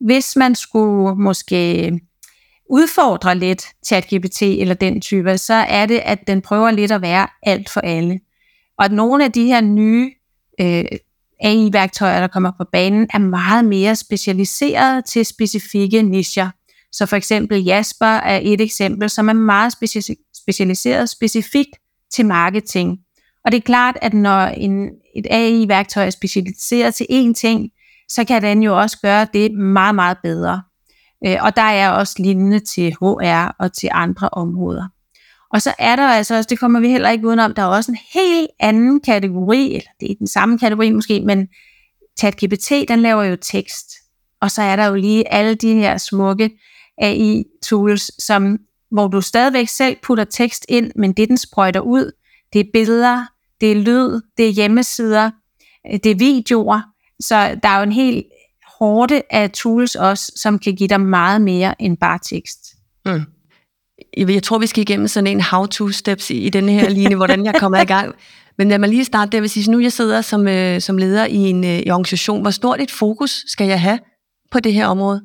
Hvis 0.00 0.36
man 0.36 0.54
skulle 0.54 1.16
måske 1.16 1.92
udfordre 2.70 3.34
lidt 3.34 3.66
ChatGPT 3.86 4.42
eller 4.42 4.74
den 4.74 5.00
type, 5.00 5.38
så 5.38 5.54
er 5.54 5.86
det, 5.86 6.00
at 6.04 6.26
den 6.26 6.42
prøver 6.42 6.70
lidt 6.70 6.92
at 6.92 7.02
være 7.02 7.26
alt 7.42 7.70
for 7.70 7.80
alle. 7.80 8.20
Og 8.78 8.84
at 8.84 8.92
nogle 8.92 9.24
af 9.24 9.32
de 9.32 9.44
her 9.44 9.60
nye 9.60 10.10
øh, 10.60 10.84
AI-værktøjer, 11.40 12.20
der 12.20 12.26
kommer 12.26 12.52
på 12.58 12.64
banen, 12.72 13.08
er 13.14 13.18
meget 13.18 13.64
mere 13.64 13.96
specialiseret 13.96 15.04
til 15.04 15.26
specifikke 15.26 16.02
nischer. 16.02 16.50
Så 16.92 17.06
for 17.06 17.16
eksempel 17.16 17.64
Jasper 17.64 18.06
er 18.06 18.40
et 18.42 18.60
eksempel, 18.60 19.10
som 19.10 19.28
er 19.28 19.32
meget 19.32 19.72
specialiseret 20.34 21.10
specifikt 21.10 21.70
til 22.14 22.26
marketing. 22.26 22.98
Og 23.44 23.52
det 23.52 23.58
er 23.58 23.62
klart, 23.62 23.98
at 24.02 24.14
når 24.14 24.40
en, 24.40 24.90
et 25.16 25.26
AI-værktøj 25.30 26.06
er 26.06 26.10
specialiseret 26.10 26.94
til 26.94 27.06
én 27.10 27.32
ting, 27.32 27.70
så 28.08 28.24
kan 28.24 28.42
den 28.42 28.62
jo 28.62 28.80
også 28.80 28.98
gøre 29.02 29.26
det 29.34 29.52
meget, 29.52 29.94
meget 29.94 30.16
bedre. 30.22 30.62
Øh, 31.26 31.36
og 31.40 31.56
der 31.56 31.62
er 31.62 31.90
også 31.90 32.14
lignende 32.18 32.60
til 32.60 32.92
HR 32.92 33.56
og 33.58 33.72
til 33.72 33.88
andre 33.92 34.28
områder. 34.28 34.88
Og 35.52 35.62
så 35.62 35.74
er 35.78 35.96
der 35.96 36.08
altså 36.08 36.36
også, 36.36 36.48
det 36.50 36.58
kommer 36.58 36.80
vi 36.80 36.88
heller 36.88 37.10
ikke 37.10 37.26
udenom, 37.26 37.54
der 37.54 37.62
er 37.62 37.66
også 37.66 37.92
en 37.92 37.98
helt 38.14 38.50
anden 38.60 39.00
kategori, 39.00 39.74
eller 39.74 39.90
det 40.00 40.10
er 40.10 40.14
den 40.18 40.26
samme 40.26 40.58
kategori 40.58 40.90
måske, 40.90 41.20
men 41.20 41.48
ChatGPT, 42.18 42.70
den 42.88 43.00
laver 43.00 43.22
jo 43.22 43.36
tekst. 43.36 43.86
Og 44.40 44.50
så 44.50 44.62
er 44.62 44.76
der 44.76 44.86
jo 44.86 44.94
lige 44.94 45.32
alle 45.32 45.54
de 45.54 45.74
her 45.74 45.98
smukke 45.98 46.50
AI-tools, 46.98 48.24
som, 48.24 48.58
hvor 48.90 49.08
du 49.08 49.20
stadigvæk 49.20 49.68
selv 49.68 49.96
putter 50.02 50.24
tekst 50.24 50.66
ind, 50.68 50.92
men 50.96 51.12
det 51.12 51.28
den 51.28 51.36
sprøjter 51.36 51.80
ud, 51.80 52.12
det 52.52 52.60
er 52.60 52.70
billeder, 52.72 53.26
det 53.60 53.72
er 53.72 53.76
lyd, 53.76 54.20
det 54.36 54.48
er 54.48 54.52
hjemmesider, 54.52 55.30
øh, 55.92 55.98
det 56.04 56.10
er 56.10 56.16
videoer. 56.16 56.80
Så 57.20 57.58
der 57.62 57.68
er 57.68 57.76
jo 57.76 57.82
en 57.82 57.92
helt 57.92 58.26
hårde 58.78 59.22
af 59.30 59.50
tools 59.50 59.94
også, 59.94 60.32
som 60.36 60.58
kan 60.58 60.76
give 60.76 60.88
dig 60.88 61.00
meget 61.00 61.40
mere 61.40 61.82
end 61.82 61.96
bare 61.96 62.18
tekst. 62.22 62.58
Mm 63.06 63.24
jeg 64.16 64.42
tror, 64.42 64.58
vi 64.58 64.66
skal 64.66 64.80
igennem 64.80 65.08
sådan 65.08 65.26
en 65.26 65.40
how-to-steps 65.40 66.30
i, 66.30 66.38
i 66.38 66.48
denne 66.48 66.72
her 66.72 66.88
linje, 66.88 67.16
hvordan 67.16 67.44
jeg 67.44 67.54
kommer 67.54 67.80
i 67.80 67.84
gang. 67.84 68.14
Men 68.58 68.68
lad 68.68 68.78
mig 68.78 68.88
lige 68.88 69.04
starte 69.04 69.30
der, 69.30 69.40
hvis 69.40 69.68
nu 69.68 69.80
jeg 69.80 69.92
sidder 69.92 70.20
som, 70.20 70.48
øh, 70.48 70.80
som 70.80 70.98
leder 70.98 71.26
i 71.26 71.36
en 71.36 71.64
øh, 71.64 71.78
i 71.78 71.90
organisation, 71.90 72.40
hvor 72.40 72.50
stort 72.50 72.80
et 72.80 72.90
fokus 72.90 73.44
skal 73.46 73.66
jeg 73.66 73.80
have 73.80 73.98
på 74.50 74.60
det 74.60 74.74
her 74.74 74.86
område? 74.86 75.22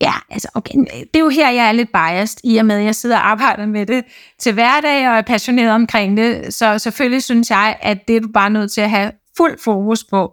Ja, 0.00 0.12
altså 0.30 0.48
okay, 0.54 0.74
det 0.90 1.16
er 1.16 1.20
jo 1.20 1.28
her, 1.28 1.50
jeg 1.50 1.68
er 1.68 1.72
lidt 1.72 1.92
biased, 1.92 2.38
i 2.44 2.56
og 2.56 2.66
med, 2.66 2.76
at 2.76 2.84
jeg 2.84 2.94
sidder 2.94 3.16
og 3.16 3.30
arbejder 3.30 3.66
med 3.66 3.86
det 3.86 4.04
til 4.38 4.52
hverdag 4.52 5.08
og 5.08 5.16
er 5.16 5.22
passioneret 5.22 5.70
omkring 5.70 6.16
det. 6.16 6.54
Så 6.54 6.78
selvfølgelig 6.78 7.22
synes 7.22 7.50
jeg, 7.50 7.76
at 7.82 7.98
det 8.08 8.16
er 8.16 8.20
du 8.20 8.28
bare 8.34 8.50
nødt 8.50 8.72
til 8.72 8.80
at 8.80 8.90
have 8.90 9.12
fuld 9.36 9.58
fokus 9.64 10.04
på. 10.04 10.32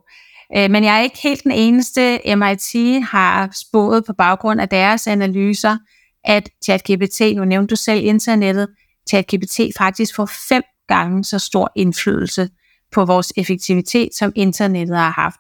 Øh, 0.58 0.72
men 0.72 0.84
jeg 0.84 0.98
er 0.98 1.02
ikke 1.02 1.20
helt 1.24 1.44
den 1.44 1.52
eneste. 1.52 2.20
MIT 2.26 3.04
har 3.04 3.50
spået 3.70 4.06
på 4.06 4.14
baggrund 4.18 4.62
af 4.62 4.70
deres 4.70 5.08
analyser, 5.08 5.78
at 6.26 6.50
ChatGPT, 6.64 7.22
nu 7.36 7.46
nævnte 7.46 7.72
du 7.72 7.76
selv 7.76 8.06
internettet, 8.06 8.68
ChatGPT 9.10 9.60
faktisk 9.78 10.16
får 10.16 10.30
fem 10.50 10.64
gange 10.88 11.24
så 11.24 11.40
stor 11.40 11.72
indflydelse 11.76 12.50
på 12.92 13.06
vores 13.06 13.34
effektivitet, 13.38 14.10
som 14.18 14.32
internettet 14.36 14.98
har 14.98 15.10
haft. 15.10 15.40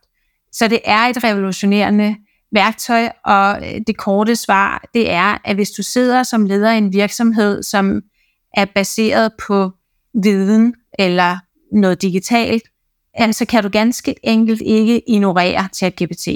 Så 0.51 0.67
det 0.67 0.79
er 0.85 0.99
et 0.99 1.23
revolutionerende 1.23 2.15
værktøj, 2.51 3.09
og 3.25 3.57
øh, 3.57 3.81
det 3.87 3.97
korte 3.97 4.35
svar, 4.35 4.89
det 4.93 5.11
er, 5.11 5.37
at 5.45 5.55
hvis 5.55 5.69
du 5.69 5.83
sidder 5.83 6.23
som 6.23 6.45
leder 6.45 6.71
i 6.71 6.77
en 6.77 6.93
virksomhed, 6.93 7.63
som 7.63 8.01
er 8.53 8.65
baseret 8.65 9.31
på 9.47 9.71
viden 10.23 10.73
eller 10.99 11.37
noget 11.71 12.01
digitalt, 12.01 12.63
øh, 13.21 13.33
så 13.33 13.45
kan 13.45 13.63
du 13.63 13.69
ganske 13.69 14.15
enkelt 14.23 14.61
ikke 14.61 15.09
ignorere 15.09 15.69
ChatGPT. 15.73 16.27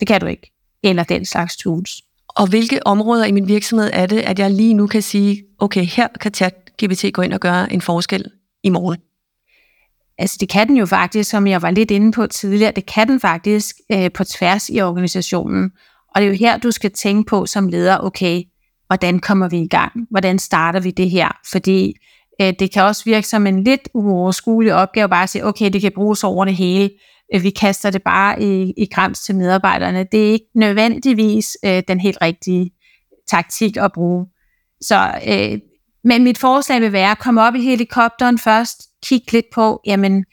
Det 0.00 0.08
kan 0.08 0.20
du 0.20 0.26
ikke. 0.26 0.52
Eller 0.82 1.04
den 1.04 1.26
slags 1.26 1.56
tools. 1.56 2.05
Og 2.36 2.48
hvilke 2.48 2.86
områder 2.86 3.24
i 3.24 3.32
min 3.32 3.48
virksomhed 3.48 3.90
er 3.92 4.06
det, 4.06 4.18
at 4.18 4.38
jeg 4.38 4.50
lige 4.50 4.74
nu 4.74 4.86
kan 4.86 5.02
sige, 5.02 5.42
okay, 5.58 5.84
her 5.84 6.08
kan 6.20 6.34
ChatGPT 6.34 7.04
gå 7.12 7.22
ind 7.22 7.32
og 7.32 7.40
gøre 7.40 7.72
en 7.72 7.80
forskel 7.80 8.24
i 8.62 8.70
morgen? 8.70 8.98
Altså 10.18 10.36
det 10.40 10.48
kan 10.48 10.68
den 10.68 10.76
jo 10.76 10.86
faktisk, 10.86 11.30
som 11.30 11.46
jeg 11.46 11.62
var 11.62 11.70
lidt 11.70 11.90
inde 11.90 12.12
på 12.12 12.26
tidligere, 12.26 12.72
det 12.76 12.86
kan 12.86 13.08
den 13.08 13.20
faktisk 13.20 13.76
øh, 13.92 14.12
på 14.12 14.24
tværs 14.24 14.68
i 14.68 14.80
organisationen. 14.80 15.70
Og 16.14 16.20
det 16.20 16.26
er 16.26 16.30
jo 16.30 16.36
her, 16.36 16.58
du 16.58 16.70
skal 16.70 16.90
tænke 16.90 17.28
på 17.28 17.46
som 17.46 17.68
leder, 17.68 17.98
okay, 17.98 18.42
hvordan 18.86 19.18
kommer 19.18 19.48
vi 19.48 19.58
i 19.58 19.68
gang? 19.68 19.92
Hvordan 20.10 20.38
starter 20.38 20.80
vi 20.80 20.90
det 20.90 21.10
her? 21.10 21.28
Fordi 21.52 21.94
øh, 22.40 22.52
det 22.58 22.72
kan 22.72 22.82
også 22.82 23.04
virke 23.04 23.28
som 23.28 23.46
en 23.46 23.64
lidt 23.64 23.88
uoverskuelig 23.94 24.74
opgave, 24.74 25.08
bare 25.08 25.22
at 25.22 25.30
sige, 25.30 25.46
okay, 25.46 25.70
det 25.72 25.80
kan 25.80 25.92
bruges 25.94 26.24
over 26.24 26.44
det 26.44 26.56
hele. 26.56 26.90
Øh, 27.34 27.42
vi 27.42 27.50
kaster 27.50 27.90
det 27.90 28.02
bare 28.02 28.42
i, 28.42 28.72
i 28.76 28.86
grams 28.92 29.20
til 29.20 29.34
medarbejderne. 29.34 30.06
Det 30.12 30.28
er 30.28 30.32
ikke 30.32 30.46
nødvendigvis 30.54 31.56
øh, 31.64 31.82
den 31.88 32.00
helt 32.00 32.18
rigtige 32.22 32.70
taktik 33.30 33.76
at 33.76 33.92
bruge. 33.92 34.26
Så 34.80 35.20
øh, 35.28 35.58
Men 36.04 36.24
mit 36.24 36.38
forslag 36.38 36.80
vil 36.80 36.92
være 36.92 37.10
at 37.10 37.18
komme 37.18 37.42
op 37.42 37.54
i 37.54 37.60
helikopteren 37.62 38.38
først, 38.38 38.82
kigge 39.02 39.32
lidt 39.32 39.46
på, 39.54 39.80
jamen, 39.86 40.24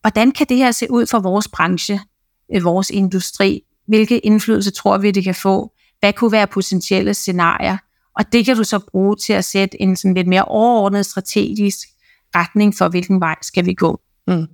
hvordan 0.00 0.32
kan 0.32 0.46
det 0.48 0.56
her 0.56 0.70
se 0.70 0.90
ud 0.90 1.06
for 1.06 1.18
vores 1.18 1.48
branche, 1.48 2.00
øh, 2.54 2.64
vores 2.64 2.90
industri? 2.90 3.62
Hvilke 3.86 4.18
indflydelse 4.18 4.70
tror 4.70 4.98
vi, 4.98 5.10
det 5.10 5.24
kan 5.24 5.34
få? 5.34 5.72
Hvad 6.00 6.12
kunne 6.12 6.32
være 6.32 6.46
potentielle 6.46 7.14
scenarier? 7.14 7.76
Og 8.18 8.32
det 8.32 8.44
kan 8.44 8.56
du 8.56 8.64
så 8.64 8.78
bruge 8.90 9.16
til 9.16 9.32
at 9.32 9.44
sætte 9.44 9.82
en 9.82 9.96
sådan 9.96 10.14
lidt 10.14 10.26
mere 10.26 10.44
overordnet 10.44 11.06
strategisk 11.06 11.78
retning 12.36 12.74
for, 12.78 12.88
hvilken 12.88 13.20
vej 13.20 13.34
skal 13.42 13.66
vi 13.66 13.74
gå. 13.74 14.00
Mm. 14.26 14.46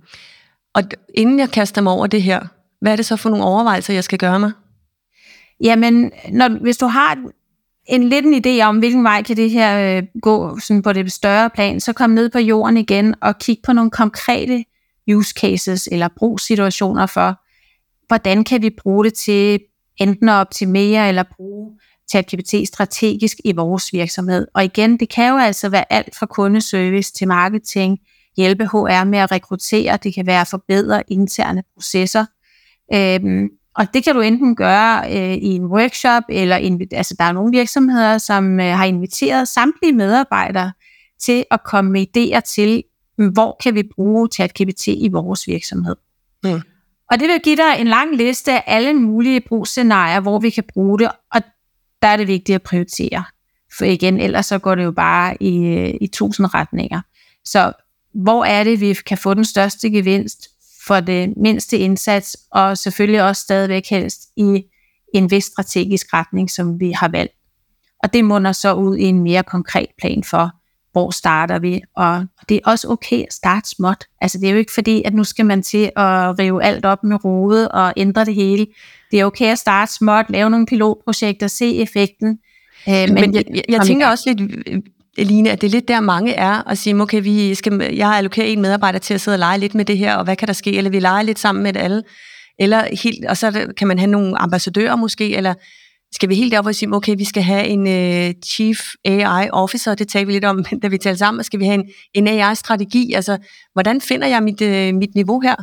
Og 0.75 0.83
inden 1.13 1.39
jeg 1.39 1.49
kaster 1.49 1.81
mig 1.81 1.93
over 1.93 2.07
det 2.07 2.23
her, 2.23 2.41
hvad 2.81 2.91
er 2.91 2.95
det 2.95 3.05
så 3.05 3.15
for 3.15 3.29
nogle 3.29 3.45
overvejelser, 3.45 3.93
jeg 3.93 4.03
skal 4.03 4.19
gøre 4.19 4.39
mig? 4.39 4.51
Jamen, 5.61 6.11
når, 6.31 6.61
hvis 6.61 6.77
du 6.77 6.85
har 6.85 7.17
en 7.85 8.03
lidt 8.03 8.25
en 8.25 8.45
idé 8.45 8.63
om, 8.63 8.79
hvilken 8.79 9.03
vej 9.03 9.23
kan 9.23 9.37
det 9.37 9.51
her 9.51 9.97
øh, 9.97 10.03
gå 10.21 10.59
sådan 10.59 10.81
på 10.81 10.93
det 10.93 11.11
større 11.11 11.49
plan, 11.49 11.79
så 11.79 11.93
kom 11.93 12.09
ned 12.09 12.29
på 12.29 12.39
jorden 12.39 12.77
igen 12.77 13.15
og 13.21 13.39
kig 13.39 13.57
på 13.63 13.73
nogle 13.73 13.91
konkrete 13.91 14.65
use 15.13 15.33
cases 15.39 15.89
eller 15.91 16.07
brugssituationer 16.17 17.05
for, 17.05 17.39
hvordan 18.07 18.43
kan 18.43 18.61
vi 18.61 18.69
bruge 18.69 19.05
det 19.05 19.13
til 19.13 19.59
enten 19.97 20.29
at 20.29 20.33
optimere 20.33 21.09
eller 21.09 21.23
bruge 21.37 21.79
ChatGPT 22.09 22.53
strategisk 22.67 23.37
i 23.45 23.51
vores 23.51 23.93
virksomhed. 23.93 24.47
Og 24.53 24.63
igen, 24.63 24.99
det 24.99 25.09
kan 25.09 25.29
jo 25.29 25.37
altså 25.37 25.69
være 25.69 25.93
alt 25.93 26.15
fra 26.15 26.25
kundeservice 26.25 27.13
til 27.13 27.27
marketing, 27.27 27.99
hjælpe 28.37 28.65
HR 28.65 29.03
med 29.03 29.19
at 29.19 29.31
rekruttere, 29.31 29.97
det 30.03 30.13
kan 30.13 30.25
være 30.25 30.41
at 30.41 30.47
forbedre 30.47 31.03
interne 31.07 31.63
processer. 31.73 32.25
Øhm, 32.93 33.49
og 33.75 33.93
det 33.93 34.03
kan 34.03 34.15
du 34.15 34.21
enten 34.21 34.55
gøre 34.55 35.01
øh, 35.11 35.33
i 35.33 35.55
en 35.55 35.65
workshop, 35.65 36.23
eller 36.29 36.57
inv- 36.57 36.87
altså 36.91 37.15
der 37.19 37.25
er 37.25 37.31
nogle 37.31 37.51
virksomheder, 37.51 38.17
som 38.17 38.59
øh, 38.59 38.65
har 38.65 38.85
inviteret 38.85 39.47
samtlige 39.47 39.93
medarbejdere 39.93 40.71
til 41.19 41.45
at 41.51 41.63
komme 41.63 41.91
med 41.91 42.05
idéer 42.17 42.39
til, 42.39 42.83
hvor 43.33 43.57
kan 43.63 43.75
vi 43.75 43.83
bruge 43.95 44.29
ChatGPT 44.33 44.87
i 44.87 45.09
vores 45.11 45.47
virksomhed. 45.47 45.95
Mm. 46.43 46.61
Og 47.11 47.19
det 47.19 47.27
vil 47.27 47.39
give 47.43 47.55
dig 47.55 47.79
en 47.79 47.87
lang 47.87 48.15
liste 48.15 48.51
af 48.51 48.63
alle 48.67 48.93
mulige 48.93 49.41
brugsscenarier, 49.47 50.19
hvor 50.19 50.39
vi 50.39 50.49
kan 50.49 50.63
bruge 50.73 50.99
det, 50.99 51.11
og 51.31 51.41
der 52.01 52.07
er 52.07 52.17
det 52.17 52.27
vigtigt 52.27 52.55
at 52.55 52.61
prioritere. 52.61 53.23
For 53.77 53.85
igen, 53.85 54.19
ellers 54.19 54.45
så 54.45 54.59
går 54.59 54.75
det 54.75 54.83
jo 54.83 54.91
bare 54.91 55.43
i, 55.43 55.65
øh, 55.65 55.93
i 56.01 56.07
tusind 56.07 56.53
retninger. 56.53 57.01
Så 57.45 57.71
hvor 58.15 58.45
er 58.45 58.63
det, 58.63 58.81
vi 58.81 58.93
kan 59.05 59.17
få 59.17 59.33
den 59.33 59.45
største 59.45 59.89
gevinst 59.89 60.47
for 60.87 60.99
det 60.99 61.33
mindste 61.37 61.77
indsats, 61.77 62.37
og 62.51 62.77
selvfølgelig 62.77 63.23
også 63.23 63.41
stadigvæk 63.41 63.89
helst 63.89 64.21
i 64.37 64.63
en 65.13 65.31
vis 65.31 65.43
strategisk 65.43 66.13
retning, 66.13 66.51
som 66.51 66.79
vi 66.79 66.91
har 66.91 67.07
valgt. 67.07 67.33
Og 68.03 68.13
det 68.13 68.25
munder 68.25 68.51
så 68.51 68.73
ud 68.73 68.97
i 68.97 69.03
en 69.03 69.23
mere 69.23 69.43
konkret 69.43 69.87
plan 70.01 70.23
for, 70.23 70.51
hvor 70.91 71.11
starter 71.11 71.59
vi, 71.59 71.81
og 71.95 72.25
det 72.49 72.55
er 72.57 72.71
også 72.71 72.87
okay 72.89 73.23
at 73.23 73.33
starte 73.33 73.69
småt. 73.69 74.05
Altså 74.21 74.37
det 74.37 74.47
er 74.47 74.51
jo 74.51 74.57
ikke 74.57 74.73
fordi, 74.73 75.03
at 75.05 75.13
nu 75.13 75.23
skal 75.23 75.45
man 75.45 75.63
til 75.63 75.91
at 75.95 76.39
rive 76.39 76.63
alt 76.63 76.85
op 76.85 77.03
med 77.03 77.25
rode 77.25 77.71
og 77.71 77.93
ændre 77.97 78.25
det 78.25 78.35
hele. 78.35 78.67
Det 79.11 79.19
er 79.19 79.25
okay 79.25 79.51
at 79.51 79.59
starte 79.59 79.93
småt, 79.93 80.25
lave 80.29 80.49
nogle 80.49 80.65
pilotprojekter, 80.65 81.47
se 81.47 81.77
effekten. 81.77 82.39
Øh, 82.89 82.93
men, 82.93 83.13
men 83.13 83.35
jeg, 83.35 83.43
jeg, 83.49 83.63
jeg 83.69 83.81
tænker 83.81 84.07
også 84.07 84.33
lidt, 84.33 84.51
Line, 85.17 85.51
at 85.51 85.61
det 85.61 85.67
er 85.67 85.71
lidt 85.71 85.87
der 85.87 85.99
mange 85.99 86.33
er, 86.33 86.59
og 86.59 86.77
sige, 86.77 87.01
okay, 87.01 87.23
vi 87.23 87.55
skal, 87.55 87.89
jeg 87.93 88.09
allokerer 88.09 88.45
en 88.45 88.61
medarbejder 88.61 88.99
til 88.99 89.13
at 89.13 89.21
sidde 89.21 89.35
og 89.35 89.39
lege 89.39 89.57
lidt 89.57 89.75
med 89.75 89.85
det 89.85 89.97
her, 89.97 90.15
og 90.15 90.23
hvad 90.23 90.35
kan 90.35 90.47
der 90.47 90.53
ske, 90.53 90.77
eller 90.77 90.91
vi 90.91 90.99
leger 90.99 91.21
lidt 91.21 91.39
sammen 91.39 91.63
med 91.63 91.73
det 91.73 91.79
alle, 91.79 92.03
eller 92.59 92.87
helt, 93.03 93.25
og 93.25 93.37
så 93.37 93.73
kan 93.77 93.87
man 93.87 93.99
have 93.99 94.11
nogle 94.11 94.37
ambassadører 94.37 94.95
måske, 94.95 95.35
eller 95.35 95.53
skal 96.13 96.29
vi 96.29 96.35
helt 96.35 96.53
op 96.53 96.65
og 96.65 96.75
sige, 96.75 96.93
okay, 96.93 97.15
vi 97.17 97.25
skal 97.25 97.43
have 97.43 97.65
en 97.67 97.81
uh, 97.81 98.33
Chief 98.45 98.79
AI 99.05 99.49
Officer, 99.49 99.95
det 99.95 100.07
talte 100.07 100.27
vi 100.27 100.33
lidt 100.33 100.45
om, 100.45 100.65
da 100.81 100.87
vi 100.87 100.97
talte 100.97 101.19
sammen, 101.19 101.43
skal 101.43 101.59
vi 101.59 101.65
have 101.65 101.75
en, 101.75 101.89
en 102.13 102.27
AI-strategi, 102.27 103.13
altså, 103.13 103.37
hvordan 103.73 104.01
finder 104.01 104.27
jeg 104.27 104.43
mit, 104.43 104.61
uh, 104.61 104.95
mit 104.99 105.15
niveau 105.15 105.39
her? 105.39 105.55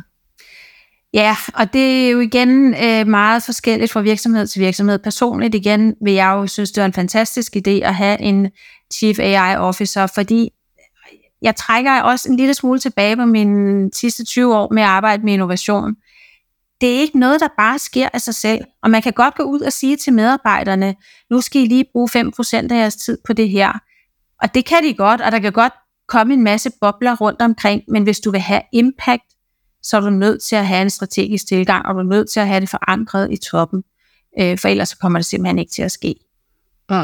Ja, 1.13 1.35
og 1.53 1.73
det 1.73 2.05
er 2.05 2.09
jo 2.09 2.19
igen 2.19 2.75
øh, 2.83 3.07
meget 3.07 3.43
forskelligt 3.43 3.91
fra 3.91 4.01
virksomhed 4.01 4.47
til 4.47 4.61
virksomhed. 4.61 4.99
Personligt 4.99 5.55
igen 5.55 5.95
vil 6.01 6.13
jeg 6.13 6.31
jo 6.33 6.47
synes, 6.47 6.71
det 6.71 6.81
er 6.81 6.85
en 6.85 6.93
fantastisk 6.93 7.55
idé 7.55 7.71
at 7.71 7.95
have 7.95 8.21
en 8.21 8.51
Chief 8.93 9.19
AI 9.19 9.57
Officer, 9.57 10.07
fordi 10.07 10.49
jeg 11.41 11.55
trækker 11.55 12.01
også 12.01 12.29
en 12.29 12.37
lille 12.37 12.53
smule 12.53 12.79
tilbage 12.79 13.15
på 13.15 13.25
mine 13.25 13.89
sidste 13.93 14.25
20 14.25 14.55
år 14.55 14.73
med 14.73 14.83
at 14.83 14.89
arbejde 14.89 15.23
med 15.23 15.33
innovation. 15.33 15.95
Det 16.81 16.95
er 16.95 16.99
ikke 16.99 17.19
noget, 17.19 17.39
der 17.39 17.47
bare 17.57 17.79
sker 17.79 18.09
af 18.13 18.21
sig 18.21 18.35
selv, 18.35 18.61
og 18.83 18.89
man 18.89 19.01
kan 19.01 19.13
godt 19.13 19.35
gå 19.35 19.43
ud 19.43 19.59
og 19.59 19.73
sige 19.73 19.97
til 19.97 20.13
medarbejderne, 20.13 20.95
nu 21.29 21.41
skal 21.41 21.61
I 21.61 21.65
lige 21.65 21.85
bruge 21.91 22.09
5% 22.09 22.53
af 22.53 22.79
jeres 22.79 22.95
tid 22.95 23.17
på 23.27 23.33
det 23.33 23.49
her. 23.49 23.73
Og 24.41 24.55
det 24.55 24.65
kan 24.65 24.83
de 24.83 24.93
godt, 24.93 25.21
og 25.21 25.31
der 25.31 25.39
kan 25.39 25.51
godt 25.51 25.73
komme 26.07 26.33
en 26.33 26.43
masse 26.43 26.71
bobler 26.81 27.15
rundt 27.15 27.41
omkring, 27.41 27.81
men 27.87 28.03
hvis 28.03 28.19
du 28.19 28.31
vil 28.31 28.41
have 28.41 28.61
impact, 28.73 29.23
så 29.83 29.97
er 29.97 30.01
du 30.01 30.09
nødt 30.09 30.43
til 30.43 30.55
at 30.55 30.67
have 30.67 30.81
en 30.81 30.89
strategisk 30.89 31.47
tilgang, 31.47 31.85
og 31.85 31.93
du 31.93 31.99
er 31.99 32.03
nødt 32.03 32.29
til 32.29 32.39
at 32.39 32.47
have 32.47 32.59
det 32.59 32.69
forankret 32.69 33.31
i 33.31 33.37
toppen, 33.37 33.83
øh, 34.39 34.57
for 34.57 34.67
ellers 34.67 34.89
så 34.89 34.97
kommer 34.97 35.19
det 35.19 35.25
simpelthen 35.25 35.59
ikke 35.59 35.71
til 35.71 35.81
at 35.81 35.91
ske. 35.91 36.15
Mm. 36.89 36.95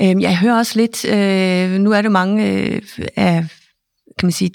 Øhm, 0.00 0.20
jeg 0.20 0.38
hører 0.38 0.56
også 0.58 0.78
lidt, 0.78 1.04
øh, 1.04 1.80
nu 1.80 1.92
er 1.92 2.02
det 2.02 2.12
mange 2.12 2.52
øh, 2.52 2.82
af, 3.16 3.44
kan 4.18 4.26
man 4.26 4.32
sige, 4.32 4.50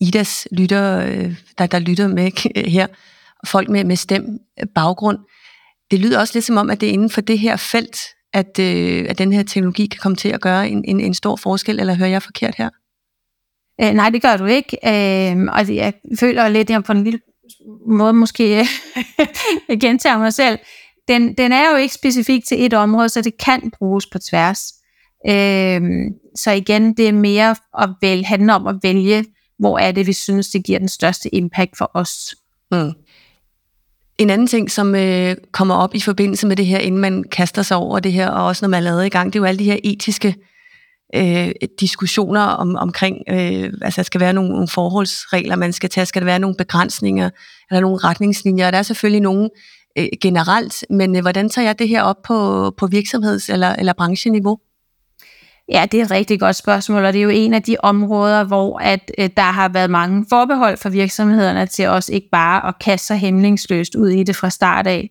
Idas 0.00 0.48
lytter, 0.50 0.98
øh, 0.98 1.34
der, 1.58 1.66
der 1.66 1.78
lytter 1.78 2.08
med 2.08 2.30
her, 2.70 2.86
folk 3.46 3.68
med, 3.68 3.84
med 3.84 3.96
stem 3.96 4.38
øh, 4.60 4.66
baggrund. 4.74 5.18
Det 5.90 5.98
lyder 5.98 6.20
også 6.20 6.34
lidt 6.34 6.44
som 6.44 6.56
om, 6.56 6.70
at 6.70 6.80
det 6.80 6.88
er 6.88 6.92
inden 6.92 7.10
for 7.10 7.20
det 7.20 7.38
her 7.38 7.56
felt, 7.56 7.98
at, 8.32 8.58
øh, 8.58 9.06
at 9.08 9.18
den 9.18 9.32
her 9.32 9.42
teknologi 9.42 9.86
kan 9.86 10.00
komme 10.02 10.16
til 10.16 10.28
at 10.28 10.40
gøre 10.40 10.68
en, 10.68 10.84
en, 10.84 11.00
en 11.00 11.14
stor 11.14 11.36
forskel, 11.36 11.80
eller 11.80 11.94
hører 11.94 12.08
jeg 12.08 12.22
forkert 12.22 12.54
her? 12.54 12.70
Øh, 13.80 13.92
nej, 13.92 14.10
det 14.10 14.22
gør 14.22 14.36
du 14.36 14.44
ikke. 14.44 14.76
Øh, 14.84 15.36
og 15.52 15.74
jeg 15.74 15.92
føler 16.20 16.48
lidt, 16.48 16.70
at 16.70 16.74
jeg 16.74 16.84
på 16.84 16.92
en 16.92 17.04
lille 17.04 17.20
måde 17.86 18.12
måske 18.12 18.60
øh, 19.70 19.78
gentager 19.80 20.18
mig 20.18 20.32
selv. 20.32 20.58
Den, 21.08 21.34
den 21.34 21.52
er 21.52 21.70
jo 21.70 21.76
ikke 21.76 21.94
specifik 21.94 22.44
til 22.44 22.64
et 22.64 22.74
område, 22.74 23.08
så 23.08 23.22
det 23.22 23.38
kan 23.38 23.72
bruges 23.78 24.06
på 24.06 24.18
tværs. 24.18 24.74
Øh, 25.28 25.80
så 26.36 26.50
igen, 26.50 26.94
det 26.94 27.08
er 27.08 27.12
mere 27.12 27.56
at 27.78 27.88
vælge, 28.02 28.24
handle 28.24 28.54
om 28.54 28.66
at 28.66 28.76
vælge, 28.82 29.24
hvor 29.58 29.78
er 29.78 29.92
det, 29.92 30.06
vi 30.06 30.12
synes, 30.12 30.48
det 30.48 30.64
giver 30.64 30.78
den 30.78 30.88
største 30.88 31.34
impact 31.34 31.78
for 31.78 31.90
os. 31.94 32.34
Mm. 32.70 32.92
En 34.18 34.30
anden 34.30 34.46
ting, 34.46 34.70
som 34.70 34.94
øh, 34.94 35.36
kommer 35.52 35.74
op 35.74 35.94
i 35.94 36.00
forbindelse 36.00 36.46
med 36.46 36.56
det 36.56 36.66
her, 36.66 36.78
inden 36.78 37.00
man 37.00 37.24
kaster 37.24 37.62
sig 37.62 37.76
over 37.76 37.98
det 38.00 38.12
her, 38.12 38.28
og 38.28 38.46
også 38.46 38.64
når 38.64 38.68
man 38.68 38.78
er 38.78 38.84
lavet 38.84 39.06
i 39.06 39.08
gang, 39.08 39.32
det 39.32 39.38
er 39.38 39.40
jo 39.40 39.46
alle 39.46 39.58
de 39.58 39.64
her 39.64 39.78
etiske 39.84 40.28
øh, 40.28 40.34
øh, 41.14 41.50
diskussioner 41.80 42.40
om, 42.40 42.76
omkring, 42.76 43.16
øh, 43.28 43.72
altså 43.82 43.96
der 43.96 44.02
skal 44.02 44.20
være 44.20 44.32
nogle, 44.32 44.50
nogle 44.50 44.68
forholdsregler, 44.68 45.56
man 45.56 45.72
skal 45.72 45.90
tage, 45.90 46.06
skal 46.06 46.22
der 46.22 46.26
være 46.26 46.38
nogle 46.38 46.56
begrænsninger, 46.56 47.30
eller 47.70 47.80
nogle 47.80 47.98
retningslinjer, 47.98 48.70
der 48.70 48.78
er 48.78 48.82
selvfølgelig 48.82 49.20
nogle 49.20 49.50
øh, 49.98 50.08
generelt, 50.22 50.84
men 50.90 51.16
øh, 51.16 51.22
hvordan 51.22 51.48
tager 51.48 51.66
jeg 51.66 51.78
det 51.78 51.88
her 51.88 52.02
op 52.02 52.22
på, 52.26 52.70
på 52.78 52.86
virksomheds- 52.86 53.52
eller, 53.52 53.72
eller 53.72 53.92
brancheniveau? 53.92 54.58
Ja, 55.72 55.86
det 55.92 56.00
er 56.00 56.04
et 56.04 56.10
rigtig 56.10 56.40
godt 56.40 56.56
spørgsmål, 56.56 57.04
og 57.04 57.12
det 57.12 57.18
er 57.18 57.22
jo 57.22 57.28
en 57.28 57.54
af 57.54 57.62
de 57.62 57.76
områder, 57.78 58.44
hvor 58.44 58.78
at, 58.78 59.10
øh, 59.18 59.30
der 59.36 59.42
har 59.42 59.68
været 59.68 59.90
mange 59.90 60.26
forbehold 60.28 60.76
for 60.76 60.88
virksomhederne 60.88 61.66
til 61.66 61.88
også 61.88 62.12
ikke 62.12 62.28
bare 62.32 62.68
at 62.68 62.74
kaste 62.80 63.06
sig 63.06 63.16
hemmelingsløst 63.16 63.94
ud 63.94 64.08
i 64.08 64.22
det 64.22 64.36
fra 64.36 64.50
start 64.50 64.86
af. 64.86 65.10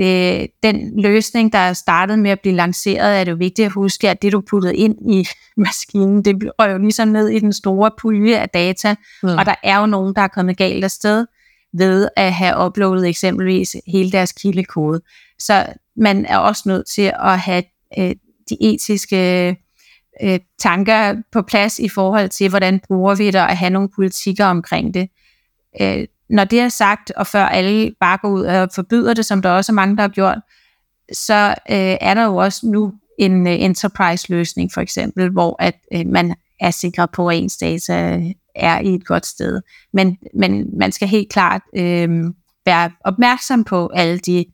Øh, 0.00 0.48
den 0.62 1.00
løsning, 1.02 1.52
der 1.52 1.58
er 1.58 1.72
startet 1.72 2.18
med 2.18 2.30
at 2.30 2.40
blive 2.40 2.54
lanceret, 2.54 3.20
er 3.20 3.24
det 3.24 3.30
jo 3.30 3.36
vigtigt 3.36 3.66
at 3.66 3.72
huske, 3.72 4.10
at 4.10 4.22
det 4.22 4.32
du 4.32 4.40
puttede 4.40 4.76
ind 4.76 5.12
i 5.12 5.26
maskinen, 5.66 6.24
det 6.24 6.50
røg 6.58 6.72
jo 6.72 6.78
ligesom 6.78 7.08
ned 7.08 7.28
i 7.28 7.38
den 7.38 7.52
store 7.52 7.90
pulje 8.00 8.38
af 8.38 8.48
data, 8.48 8.94
mm. 9.22 9.28
og 9.28 9.46
der 9.46 9.54
er 9.62 9.80
jo 9.80 9.86
nogen, 9.86 10.14
der 10.14 10.22
er 10.22 10.28
kommet 10.28 10.56
galt 10.56 10.84
afsted 10.84 11.26
ved 11.78 12.08
at 12.16 12.32
have 12.32 12.66
uploadet 12.66 13.08
eksempelvis 13.08 13.76
hele 13.86 14.12
deres 14.12 14.32
kildekode. 14.32 15.00
Så 15.38 15.66
man 15.96 16.24
er 16.24 16.38
også 16.38 16.62
nødt 16.66 16.86
til 16.86 17.12
at 17.20 17.38
have 17.38 17.62
øh, 17.98 18.14
de 18.50 18.56
etiske 18.60 19.48
øh, 20.22 20.38
tanker 20.58 21.14
på 21.32 21.42
plads 21.42 21.78
i 21.78 21.88
forhold 21.88 22.28
til, 22.28 22.48
hvordan 22.48 22.80
bruger 22.88 23.14
vi 23.14 23.26
det, 23.26 23.40
og 23.40 23.58
have 23.58 23.70
nogle 23.70 23.88
politikker 23.96 24.44
omkring 24.44 24.94
det. 24.94 25.08
Øh, 25.80 26.06
når 26.30 26.44
det 26.44 26.60
er 26.60 26.68
sagt, 26.68 27.10
og 27.10 27.26
før 27.26 27.44
alle 27.44 27.92
bare 28.00 28.18
går 28.22 28.28
ud 28.28 28.42
og 28.42 28.68
forbyder 28.74 29.14
det, 29.14 29.26
som 29.26 29.42
der 29.42 29.50
også 29.50 29.72
er 29.72 29.74
mange, 29.74 29.96
der 29.96 30.02
har 30.02 30.08
gjort, 30.08 30.38
så 31.12 31.48
øh, 31.48 31.96
er 32.00 32.14
der 32.14 32.24
jo 32.24 32.36
også 32.36 32.66
nu 32.66 32.92
en 33.18 33.46
uh, 33.46 33.52
enterprise-løsning 33.52 34.72
for 34.74 34.80
eksempel, 34.80 35.30
hvor 35.30 35.56
at 35.58 35.74
øh, 35.94 36.06
man 36.06 36.34
er 36.60 36.70
sikker 36.70 37.06
på, 37.06 37.28
at 37.28 37.36
ens 37.36 37.56
data 37.56 38.22
er 38.54 38.80
i 38.80 38.94
et 38.94 39.06
godt 39.06 39.26
sted. 39.26 39.60
Men, 39.92 40.16
men 40.34 40.78
man 40.78 40.92
skal 40.92 41.08
helt 41.08 41.30
klart 41.30 41.62
øh, 41.76 42.24
være 42.66 42.90
opmærksom 43.04 43.64
på 43.64 43.90
alle 43.94 44.18
de 44.18 44.44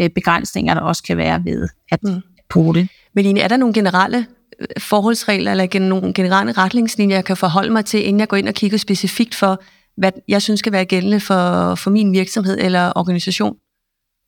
øh, 0.00 0.10
begrænsninger, 0.10 0.74
der 0.74 0.80
også 0.80 1.02
kan 1.02 1.16
være 1.16 1.44
ved 1.44 1.68
at 1.90 2.02
mm. 2.02 2.20
bruge 2.50 2.74
det. 2.74 2.88
Men 3.14 3.36
er 3.36 3.48
der 3.48 3.56
nogle 3.56 3.74
generelle 3.74 4.26
øh, 4.60 4.66
forholdsregler 4.78 5.50
eller 5.50 5.80
nogle 5.80 6.12
generelle 6.12 6.52
retningslinjer, 6.52 7.16
jeg 7.16 7.24
kan 7.24 7.36
forholde 7.36 7.70
mig 7.70 7.84
til, 7.84 8.06
inden 8.06 8.20
jeg 8.20 8.28
går 8.28 8.36
ind 8.36 8.48
og 8.48 8.54
kigger 8.54 8.78
specifikt 8.78 9.34
for, 9.34 9.62
hvad 9.96 10.12
jeg 10.28 10.42
synes 10.42 10.58
skal 10.58 10.72
være 10.72 10.84
gældende 10.84 11.20
for, 11.20 11.74
for 11.74 11.90
min 11.90 12.12
virksomhed 12.12 12.58
eller 12.58 12.92
organisation? 12.96 13.56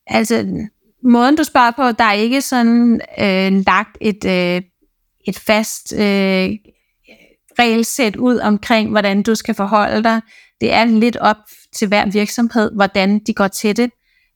Altså, 0.06 0.66
måden 1.02 1.36
du 1.36 1.44
spørger 1.44 1.70
på, 1.70 1.92
der 1.98 2.04
er 2.04 2.12
ikke 2.12 2.40
sådan 2.40 3.00
øh, 3.20 3.62
lagt 3.66 3.98
et, 4.00 4.24
øh, 4.24 4.62
et 5.26 5.38
fast, 5.38 5.92
øh, 5.92 6.50
regelsæt 7.58 8.16
ud 8.16 8.38
omkring, 8.38 8.90
hvordan 8.90 9.22
du 9.22 9.34
skal 9.34 9.54
forholde 9.54 10.02
dig. 10.02 10.20
Det 10.60 10.72
er 10.72 10.84
lidt 10.84 11.16
op 11.16 11.36
til 11.76 11.88
hver 11.88 12.10
virksomhed, 12.10 12.70
hvordan 12.74 13.18
de 13.18 13.34
går 13.34 13.48
til 13.48 13.76
det. 13.76 13.90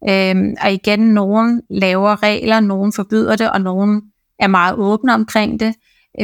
Øhm, 0.09 0.55
og 0.63 0.73
igen, 0.73 1.01
nogen 1.01 1.63
laver 1.71 2.23
regler, 2.23 2.61
nogen 2.61 2.93
forbyder 2.93 3.37
det, 3.37 3.51
og 3.51 3.61
nogen 3.61 4.03
er 4.39 4.47
meget 4.47 4.75
åbne 4.75 5.15
omkring 5.15 5.61
det. 5.61 5.75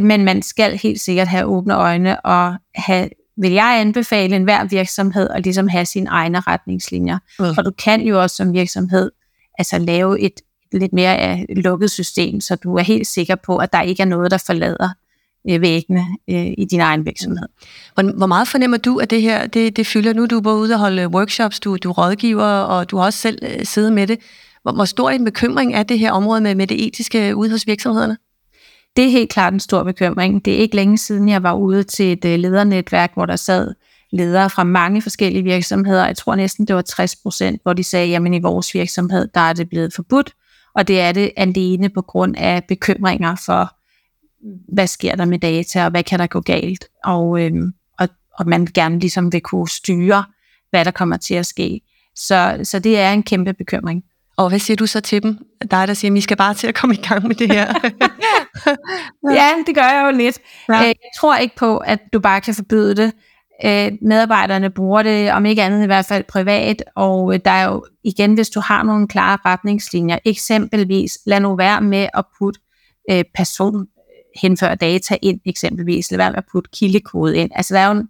Men 0.02 0.24
man 0.24 0.42
skal 0.42 0.78
helt 0.78 1.00
sikkert 1.00 1.28
have 1.28 1.44
åbne 1.44 1.74
øjne 1.74 2.26
og 2.26 2.56
have, 2.74 3.08
vil 3.36 3.52
jeg 3.52 3.80
anbefale 3.80 4.36
en 4.36 4.44
hver 4.44 4.64
virksomhed 4.64 5.28
at 5.30 5.44
ligesom 5.44 5.68
have 5.68 5.86
sine 5.86 6.10
egne 6.10 6.40
retningslinjer. 6.40 7.18
Mm. 7.38 7.54
For 7.54 7.62
du 7.62 7.70
kan 7.70 8.02
jo 8.02 8.22
også 8.22 8.36
som 8.36 8.52
virksomhed 8.52 9.10
altså 9.58 9.78
lave 9.78 10.20
et 10.20 10.40
lidt 10.72 10.92
mere 10.92 11.16
af 11.16 11.46
lukket 11.56 11.90
system, 11.90 12.40
så 12.40 12.56
du 12.56 12.76
er 12.76 12.82
helt 12.82 13.06
sikker 13.06 13.34
på, 13.34 13.56
at 13.56 13.72
der 13.72 13.80
ikke 13.80 14.02
er 14.02 14.06
noget, 14.06 14.30
der 14.30 14.38
forlader 14.46 14.88
øh, 15.50 15.60
væggene 15.60 16.04
øh, 16.30 16.46
i 16.58 16.66
din 16.70 16.80
egen 16.80 17.06
virksomhed. 17.06 17.48
Hvor, 17.94 18.16
hvor 18.16 18.26
meget 18.26 18.48
fornemmer 18.48 18.76
du, 18.76 18.98
at 18.98 19.10
det 19.10 19.22
her 19.22 19.46
det, 19.46 19.76
det 19.76 19.86
fylder 19.86 20.12
nu? 20.12 20.26
Du 20.26 20.36
er 20.36 20.40
både 20.40 20.60
ude 20.60 20.74
og 20.74 20.78
holde 20.78 21.08
workshops, 21.08 21.60
du, 21.60 21.76
du 21.76 21.90
er 21.90 21.94
rådgiver, 21.94 22.44
og 22.44 22.90
du 22.90 22.96
har 22.96 23.04
også 23.04 23.18
selv 23.18 23.38
øh, 23.42 23.66
siddet 23.66 23.92
med 23.92 24.06
det. 24.06 24.18
Hvor, 24.62 24.72
hvor 24.72 24.84
stor 24.84 25.10
en 25.10 25.24
bekymring 25.24 25.74
er 25.74 25.82
det 25.82 25.98
her 25.98 26.12
område 26.12 26.40
med, 26.40 26.54
med 26.54 26.66
det 26.66 26.86
etiske 26.86 27.36
ude 27.36 27.50
hos 27.50 27.66
virksomhederne? 27.66 28.16
Det 28.96 29.04
er 29.04 29.10
helt 29.10 29.30
klart 29.30 29.52
en 29.52 29.60
stor 29.60 29.82
bekymring. 29.82 30.44
Det 30.44 30.54
er 30.54 30.58
ikke 30.58 30.76
længe 30.76 30.98
siden, 30.98 31.28
jeg 31.28 31.42
var 31.42 31.54
ude 31.54 31.82
til 31.82 32.12
et 32.12 32.24
øh, 32.24 32.38
ledernetværk, 32.38 33.14
hvor 33.14 33.26
der 33.26 33.36
sad 33.36 33.74
ledere 34.12 34.50
fra 34.50 34.64
mange 34.64 35.02
forskellige 35.02 35.42
virksomheder. 35.42 36.06
Jeg 36.06 36.16
tror 36.16 36.34
næsten, 36.34 36.66
det 36.66 36.76
var 36.76 36.82
60 36.82 37.16
procent, 37.16 37.62
hvor 37.62 37.72
de 37.72 37.84
sagde, 37.84 38.16
at 38.16 38.34
i 38.34 38.38
vores 38.38 38.74
virksomhed, 38.74 39.28
der 39.34 39.40
er 39.40 39.52
det 39.52 39.68
blevet 39.68 39.94
forbudt, 39.94 40.34
og 40.74 40.88
det 40.88 41.00
er 41.00 41.12
det 41.12 41.30
alene 41.36 41.88
på 41.88 42.02
grund 42.02 42.34
af 42.36 42.64
bekymringer 42.68 43.36
for, 43.46 43.76
hvad 44.74 44.86
sker 44.86 45.14
der 45.14 45.24
med 45.24 45.38
data, 45.38 45.84
og 45.84 45.90
hvad 45.90 46.02
kan 46.02 46.18
der 46.18 46.26
gå 46.26 46.40
galt, 46.40 46.84
og, 47.04 47.40
øhm, 47.40 47.72
og, 47.98 48.08
og 48.38 48.48
man 48.48 48.66
gerne 48.66 48.98
ligesom 48.98 49.32
vil 49.32 49.40
kunne 49.40 49.68
styre, 49.68 50.24
hvad 50.70 50.84
der 50.84 50.90
kommer 50.90 51.16
til 51.16 51.34
at 51.34 51.46
ske. 51.46 51.80
Så, 52.14 52.60
så 52.62 52.78
det 52.78 52.98
er 52.98 53.12
en 53.12 53.22
kæmpe 53.22 53.52
bekymring. 53.52 54.04
Og 54.36 54.48
hvad 54.48 54.58
siger 54.58 54.76
du 54.76 54.86
så 54.86 55.00
til 55.00 55.22
dem? 55.22 55.38
Dig, 55.70 55.88
der 55.88 55.94
siger, 55.94 56.10
at 56.10 56.14
vi 56.14 56.20
skal 56.20 56.36
bare 56.36 56.54
til 56.54 56.66
at 56.66 56.74
komme 56.74 56.94
i 56.94 57.02
gang 57.08 57.26
med 57.26 57.34
det 57.34 57.52
her. 57.52 57.66
ja, 59.40 59.50
det 59.66 59.74
gør 59.74 59.82
jeg 59.82 60.10
jo 60.12 60.16
lidt. 60.16 60.38
Ja. 60.68 60.80
Øh, 60.80 60.86
jeg 60.86 61.10
tror 61.18 61.36
ikke 61.36 61.56
på, 61.56 61.78
at 61.78 61.98
du 62.12 62.20
bare 62.20 62.40
kan 62.40 62.54
forbyde 62.54 62.94
det. 62.94 63.12
Øh, 63.64 63.92
medarbejderne 64.02 64.70
bruger 64.70 65.02
det, 65.02 65.32
om 65.32 65.46
ikke 65.46 65.62
andet 65.62 65.82
i 65.82 65.86
hvert 65.86 66.06
fald 66.06 66.24
privat, 66.24 66.82
og 66.96 67.34
øh, 67.34 67.40
der 67.44 67.50
er 67.50 67.64
jo 67.64 67.84
igen, 68.04 68.34
hvis 68.34 68.50
du 68.50 68.60
har 68.60 68.82
nogle 68.82 69.08
klare 69.08 69.38
retningslinjer, 69.44 70.18
eksempelvis 70.24 71.18
lad 71.26 71.40
nu 71.40 71.56
være 71.56 71.80
med 71.80 72.08
at 72.14 72.24
putte 72.38 72.60
person 73.34 73.86
henføre 74.40 74.74
data 74.74 75.16
ind, 75.22 75.40
eksempelvis, 75.46 76.10
lad 76.10 76.18
være 76.18 76.30
med 76.30 76.38
at 76.38 76.44
putte 76.52 76.70
kildekode 76.74 77.36
ind. 77.36 77.50
Altså 77.54 77.74
der 77.74 77.80
er 77.80 77.86
jo 77.86 77.92
en, 77.92 78.08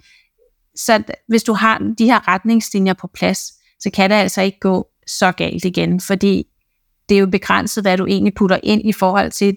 så 0.76 1.02
hvis 1.28 1.42
du 1.42 1.52
har 1.52 1.78
de 1.98 2.04
her 2.04 2.28
retningslinjer 2.28 2.94
på 2.94 3.08
plads, 3.14 3.38
så 3.80 3.90
kan 3.94 4.10
det 4.10 4.16
altså 4.16 4.42
ikke 4.42 4.58
gå 4.60 4.86
så 5.06 5.32
galt 5.32 5.64
igen, 5.64 6.00
fordi 6.00 6.44
det 7.08 7.14
er 7.14 7.18
jo 7.18 7.26
begrænset, 7.26 7.84
hvad 7.84 7.96
du 7.96 8.06
egentlig 8.06 8.34
putter 8.34 8.58
ind 8.62 8.82
i 8.84 8.92
forhold 8.92 9.30
til 9.30 9.56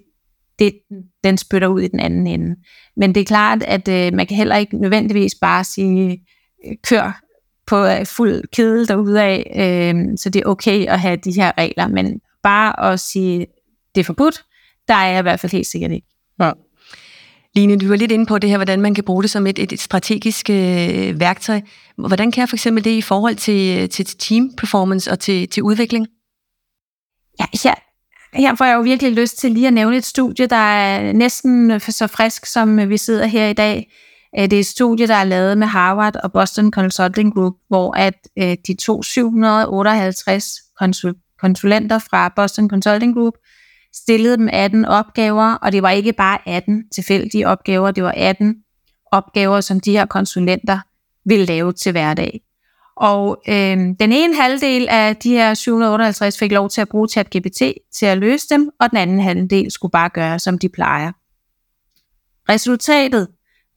det, 0.60 0.74
den 1.24 1.38
spytter 1.38 1.68
ud 1.68 1.82
i 1.82 1.88
den 1.88 2.00
anden 2.00 2.28
ende. 2.28 2.56
Men 2.98 3.16
det 3.16 3.22
er 3.22 3.26
klart, 3.26 3.64
at 3.64 3.88
øh, 3.88 4.14
man 4.14 4.28
kan 4.28 4.38
heller 4.38 4.56
ikke 4.56 4.78
nødvendigvis 4.78 5.36
bare 5.42 5.64
sige, 5.64 6.26
øh, 6.66 6.76
kør 6.84 7.22
på 7.68 7.86
øh, 7.86 8.06
fuld 8.06 8.44
kedel 8.54 8.88
derude 8.88 9.22
af, 9.22 9.52
øh, 9.56 10.18
så 10.18 10.30
det 10.30 10.40
er 10.40 10.50
okay 10.50 10.86
at 10.86 11.00
have 11.00 11.18
de 11.18 11.32
her 11.32 11.52
regler, 11.58 11.88
men 11.88 12.20
bare 12.44 12.92
at 12.92 13.00
sige, 13.00 13.46
det 13.96 14.02
er 14.02 14.06
forbudt, 14.06 14.44
der 14.88 14.94
er 14.94 15.08
jeg 15.10 15.20
i 15.20 15.22
hvert 15.22 15.40
fald 15.40 15.52
helt 15.52 15.68
sikkert 15.68 15.92
ikke. 15.92 16.08
Ja. 16.42 16.52
Line, 17.56 17.78
du 17.78 17.88
var 17.88 17.96
lidt 17.96 18.12
inde 18.12 18.26
på 18.26 18.38
det 18.38 18.50
her, 18.50 18.58
hvordan 18.58 18.82
man 18.82 18.94
kan 18.94 19.04
bruge 19.04 19.24
det 19.24 19.30
som 19.30 19.48
et, 19.48 19.60
et 19.60 19.80
strategisk 19.80 20.50
øh, 20.50 21.20
værktøj. 21.20 21.62
Hvordan 21.98 22.32
kan 22.32 22.42
jeg 22.42 22.50
for 22.50 22.56
eksempel 22.56 22.84
det 22.84 22.92
i 22.92 23.02
forhold 23.02 23.36
til, 23.36 23.90
til 23.90 24.06
team 24.06 24.50
performance 24.58 25.12
og 25.12 25.20
til, 25.20 25.50
til 25.50 25.64
udvikling? 25.64 26.08
Ja, 27.40 27.46
her, 27.64 27.76
her 28.34 28.56
får 28.56 28.66
jeg 28.66 28.76
jo 28.76 28.82
virkelig 28.82 29.12
lyst 29.12 29.38
til 29.38 29.52
lige 29.52 29.68
at 29.68 29.74
nævne 29.74 29.98
et 29.98 30.06
studie, 30.06 30.48
der 30.48 30.56
er 30.56 31.14
næsten 31.14 31.80
så 31.80 32.08
frisk, 32.08 32.46
som 32.46 32.90
vi 32.90 32.98
sidder 32.98 33.26
her 33.26 33.48
i 33.48 33.54
dag. 33.54 33.92
Øh, 34.40 34.44
det 34.44 34.54
er 34.54 34.60
et 34.60 34.66
studie, 34.66 35.08
der 35.08 35.16
er 35.16 35.24
lavet 35.24 35.58
med 35.58 35.68
Harvard 35.68 36.16
og 36.16 36.32
Boston 36.32 36.72
Consulting 36.72 37.34
Group, 37.34 37.54
hvor 37.68 37.94
at 37.94 38.14
øh, 38.38 38.58
de 38.68 38.76
to 38.76 39.04
758 39.04 40.46
konsulenter 41.40 42.00
fra 42.00 42.34
Boston 42.36 42.70
Consulting 42.70 43.16
Group 43.16 43.34
stillede 43.94 44.38
dem 44.38 44.50
18 44.54 44.86
opgaver, 44.86 45.54
og 45.54 45.72
det 45.72 45.84
var 45.84 45.90
ikke 45.90 46.14
bare 46.14 46.40
18 46.46 46.84
tilfældige 46.96 47.48
opgaver, 47.48 47.92
det 47.92 48.04
var 48.04 48.14
18 48.18 48.56
opgaver, 49.12 49.62
som 49.62 49.80
de 49.80 49.92
her 49.92 50.06
konsulenter 50.06 50.80
ville 51.28 51.46
lave 51.46 51.74
til 51.74 51.92
hverdag. 51.92 52.42
Og 52.98 53.42
øh, 53.48 53.78
den 54.00 54.12
ene 54.12 54.36
halvdel 54.36 54.88
af 54.90 55.16
de 55.16 55.30
her 55.30 55.54
758 55.54 56.40
fik 56.40 56.52
lov 56.52 56.70
til 56.70 56.82
at 56.82 56.90
bruge 56.90 57.08
ChatGPT 57.10 57.62
til 57.94 58.06
at 58.06 58.18
løse 58.18 58.48
dem, 58.50 58.70
og 58.80 58.90
den 58.90 58.98
anden 58.98 59.20
halvdel 59.20 59.72
skulle 59.72 59.92
bare 59.92 60.10
gøre, 60.10 60.40
som 60.40 60.60
de 60.60 60.70
plejer. 60.70 61.12
Resultatet 62.50 63.28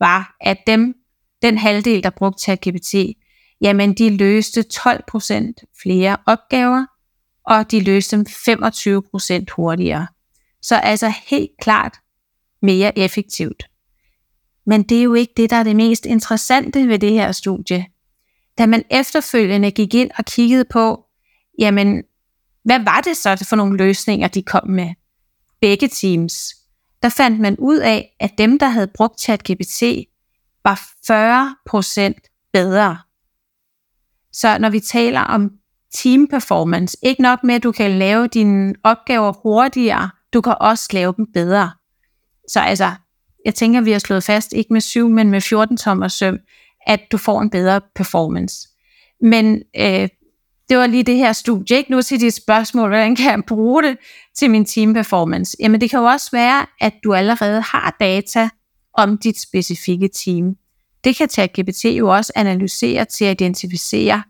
var, 0.01 0.37
at 0.41 0.59
dem, 0.67 0.95
den 1.43 1.59
halvdel, 1.59 2.03
der 2.03 2.11
brugte 2.11 2.43
ChatGPT, 2.43 2.95
jamen 3.61 3.95
de 3.95 4.17
løste 4.17 4.65
12% 4.75 5.73
flere 5.83 6.17
opgaver, 6.27 6.87
og 7.47 7.71
de 7.71 7.81
løste 7.81 8.17
dem 8.17 8.27
25% 8.29 9.45
hurtigere. 9.57 10.07
Så 10.63 10.77
altså 10.77 11.13
helt 11.27 11.51
klart 11.61 11.97
mere 12.63 12.99
effektivt. 12.99 13.70
Men 14.67 14.83
det 14.83 14.99
er 14.99 15.03
jo 15.03 15.15
ikke 15.15 15.33
det, 15.37 15.51
der 15.51 15.57
er 15.57 15.63
det 15.63 15.77
mest 15.77 16.07
interessante 16.07 16.89
ved 16.89 16.99
det 16.99 17.13
her 17.13 17.33
studie. 17.33 17.87
Da 18.59 18.67
man 18.67 18.85
efterfølgende 18.91 19.71
gik 19.71 19.95
ind 19.95 20.11
og 20.19 20.25
kiggede 20.25 20.65
på, 20.65 21.05
jamen, 21.59 22.03
hvad 22.65 22.81
var 22.81 23.01
det 23.01 23.17
så 23.17 23.47
for 23.49 23.57
nogle 23.57 23.77
løsninger, 23.77 24.29
de 24.29 24.43
kom 24.43 24.69
med? 24.69 24.95
Begge 25.61 25.89
teams. 25.89 26.55
Der 27.03 27.09
fandt 27.09 27.41
man 27.41 27.57
ud 27.59 27.79
af, 27.79 28.17
at 28.21 28.31
dem, 28.39 28.59
der 28.59 28.69
havde 28.69 28.91
brugt 28.95 29.21
ChatGPT, 29.21 29.83
var 30.65 30.81
40% 32.17 32.49
bedre. 32.53 32.99
Så 34.33 34.59
når 34.59 34.71
vi 34.71 34.81
taler 34.81 35.21
om 35.21 35.51
team 35.95 36.27
performance. 36.27 36.97
Ikke 37.03 37.23
nok 37.23 37.45
med, 37.45 37.55
at 37.55 37.63
du 37.63 37.73
kan 37.73 37.99
lave 37.99 38.27
dine 38.27 38.75
opgaver 38.85 39.33
hurtigere, 39.43 40.11
du 40.33 40.41
kan 40.41 40.55
også 40.61 40.89
lave 40.93 41.15
dem 41.17 41.27
bedre. 41.35 41.71
Så 42.49 42.61
altså, 42.61 42.91
jeg 43.45 43.55
tænker, 43.55 43.81
vi 43.81 43.93
har 43.93 43.99
slået 43.99 44.25
fast, 44.25 44.53
ikke 44.53 44.73
med 44.73 44.81
7, 44.81 45.09
men 45.09 45.31
med 45.31 45.41
14 45.41 45.77
tommer 45.77 46.09
søm, 46.09 46.39
at 46.87 47.01
du 47.13 47.17
får 47.17 47.41
en 47.41 47.51
bedre 47.51 47.81
performance. 47.95 48.69
Men 49.21 49.63
øh, 49.77 50.09
det 50.69 50.79
var 50.79 50.87
lige 50.87 51.03
det 51.03 51.17
her 51.17 51.33
studie, 51.33 51.77
ikke? 51.77 51.91
Nu 51.91 52.03
til 52.03 52.21
dit 52.21 52.35
spørgsmål, 52.35 52.89
hvordan 52.89 53.17
kan 53.17 53.31
jeg 53.31 53.43
bruge 53.49 53.83
det 53.83 53.97
til 54.37 54.51
min 54.51 54.65
team 54.65 54.95
performance? 54.95 55.57
Jamen 55.61 55.81
det 55.81 55.91
kan 55.91 55.99
jo 55.99 56.05
også 56.05 56.29
være, 56.33 56.67
at 56.81 56.93
du 57.05 57.15
allerede 57.15 57.61
har 57.61 57.97
data 58.01 58.49
om 58.95 59.19
dit 59.19 59.41
specifikke 59.41 60.09
team. 60.09 60.55
Det 61.05 61.17
kan 61.17 61.29
ChatGPT 61.29 61.85
jo 61.85 62.09
også 62.09 62.33
analysere 62.37 63.05
til 63.05 63.25
at 63.25 63.41
identificere, 63.41 64.23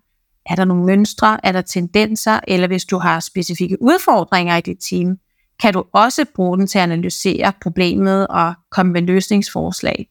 er 0.46 0.54
der 0.54 0.64
nogle 0.64 0.84
mønstre? 0.84 1.46
Er 1.46 1.52
der 1.52 1.62
tendenser? 1.62 2.40
Eller 2.48 2.66
hvis 2.66 2.84
du 2.84 2.98
har 2.98 3.20
specifikke 3.20 3.76
udfordringer 3.82 4.56
i 4.56 4.60
dit 4.60 4.78
team, 4.90 5.16
kan 5.60 5.74
du 5.74 5.84
også 5.92 6.24
bruge 6.34 6.58
den 6.58 6.66
til 6.66 6.78
at 6.78 6.82
analysere 6.82 7.52
problemet 7.62 8.26
og 8.26 8.54
komme 8.70 8.92
med 8.92 9.02
løsningsforslag. 9.02 10.08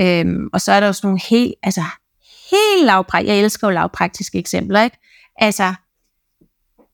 Øhm, 0.00 0.48
og 0.52 0.60
så 0.60 0.72
er 0.72 0.80
der 0.80 0.88
også 0.88 1.06
nogle 1.06 1.20
helt, 1.30 1.54
altså 1.62 1.82
helt 2.50 2.86
lavpraktiske, 2.86 3.32
jeg 3.32 3.42
elsker 3.42 3.68
jo 3.68 3.74
lavpraktiske 3.74 4.38
eksempler, 4.38 4.82
ikke? 4.82 4.98
Altså, 5.36 5.74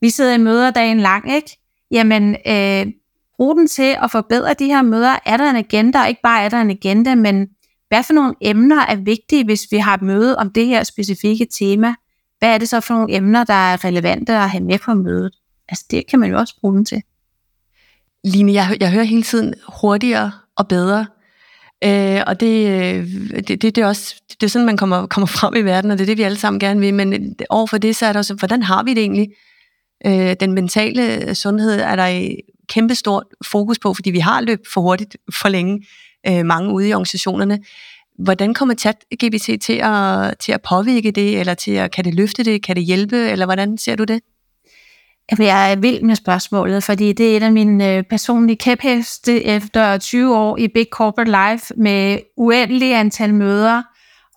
vi 0.00 0.10
sidder 0.10 0.34
i 0.34 0.38
møder 0.38 0.70
dagen 0.70 1.00
lang, 1.00 1.34
ikke? 1.34 1.58
Jamen, 1.90 2.36
øh, 2.46 2.86
brug 3.36 3.56
den 3.56 3.68
til 3.68 3.96
at 4.02 4.10
forbedre 4.10 4.54
de 4.54 4.66
her 4.66 4.82
møder. 4.82 5.18
Er 5.26 5.36
der 5.36 5.50
en 5.50 5.56
agenda, 5.56 6.00
og 6.00 6.08
ikke 6.08 6.22
bare 6.22 6.42
er 6.42 6.48
der 6.48 6.60
en 6.60 6.70
agenda, 6.70 7.14
men 7.14 7.48
hvad 7.88 8.02
for 8.02 8.12
nogle 8.12 8.34
emner 8.40 8.80
er 8.86 8.96
vigtige, 8.96 9.44
hvis 9.44 9.66
vi 9.70 9.76
har 9.76 9.94
et 9.94 10.02
møde 10.02 10.36
om 10.36 10.52
det 10.52 10.66
her 10.66 10.82
specifikke 10.82 11.46
tema? 11.58 11.94
hvad 12.44 12.54
er 12.54 12.58
det 12.58 12.68
så 12.68 12.80
for 12.80 12.94
nogle 12.94 13.16
emner, 13.16 13.44
der 13.44 13.54
er 13.54 13.84
relevante 13.84 14.32
at 14.32 14.50
have 14.50 14.64
med 14.64 14.78
på 14.78 14.94
mødet? 14.94 15.32
Altså 15.68 15.84
det 15.90 16.06
kan 16.06 16.18
man 16.18 16.30
jo 16.30 16.38
også 16.38 16.54
bruge 16.60 16.76
den 16.76 16.84
til. 16.84 17.02
Line, 18.24 18.52
jeg, 18.52 18.76
jeg 18.80 18.92
hører 18.92 19.04
hele 19.04 19.22
tiden 19.22 19.54
hurtigere 19.80 20.32
og 20.56 20.68
bedre. 20.68 21.06
Øh, 21.84 22.22
og 22.26 22.40
det, 22.40 22.68
øh, 22.68 23.06
det, 23.36 23.48
det, 23.48 23.62
det, 23.62 23.78
er 23.78 23.86
også 23.86 24.14
det 24.40 24.42
er 24.42 24.50
sådan, 24.50 24.66
man 24.66 24.76
kommer, 24.76 25.06
kommer 25.06 25.26
frem 25.26 25.54
i 25.56 25.60
verden, 25.60 25.90
og 25.90 25.98
det 25.98 26.04
er 26.04 26.06
det, 26.06 26.18
vi 26.18 26.22
alle 26.22 26.38
sammen 26.38 26.60
gerne 26.60 26.80
vil. 26.80 26.94
Men 26.94 27.12
øh, 27.12 27.20
overfor 27.50 27.78
det, 27.78 27.96
så 27.96 28.06
er 28.06 28.12
der 28.12 28.18
også, 28.18 28.34
hvordan 28.34 28.62
har 28.62 28.82
vi 28.82 28.94
det 28.94 29.00
egentlig? 29.00 29.28
Øh, 30.06 30.36
den 30.40 30.52
mentale 30.52 31.34
sundhed 31.34 31.80
er 31.80 31.96
der 31.96 32.06
et 32.06 32.36
kæmpe 32.68 32.94
stort 32.94 33.24
fokus 33.50 33.78
på, 33.78 33.94
fordi 33.94 34.10
vi 34.10 34.18
har 34.18 34.40
løbet 34.40 34.66
for 34.72 34.80
hurtigt 34.80 35.16
for 35.40 35.48
længe, 35.48 35.86
øh, 36.26 36.46
mange 36.46 36.72
ude 36.72 36.88
i 36.88 36.92
organisationerne. 36.92 37.58
Hvordan 38.18 38.54
kommer 38.54 38.74
ChatGPT 38.74 39.62
til 39.62 39.80
at, 39.82 40.38
til 40.38 40.52
at 40.52 40.62
påvirke 40.68 41.10
det, 41.10 41.40
eller 41.40 41.54
til 41.54 41.70
at, 41.70 41.90
kan 41.90 42.04
det 42.04 42.14
løfte 42.14 42.44
det, 42.44 42.62
kan 42.62 42.76
det 42.76 42.84
hjælpe, 42.84 43.16
eller 43.16 43.46
hvordan 43.46 43.78
ser 43.78 43.96
du 43.96 44.04
det? 44.04 44.20
Jeg 45.38 45.72
er 45.72 45.76
vild 45.76 46.02
med 46.02 46.14
spørgsmålet, 46.14 46.84
fordi 46.84 47.12
det 47.12 47.32
er 47.32 47.36
et 47.36 47.42
af 47.42 47.52
mine 47.52 47.96
øh, 47.96 48.02
personlige 48.02 48.56
kæpheste 48.56 49.44
efter 49.44 49.98
20 49.98 50.36
år 50.36 50.56
i 50.56 50.68
Big 50.68 50.86
Corporate 50.92 51.30
Life 51.30 51.74
med 51.76 52.18
uendelige 52.36 52.96
antal 52.96 53.34
møder, 53.34 53.82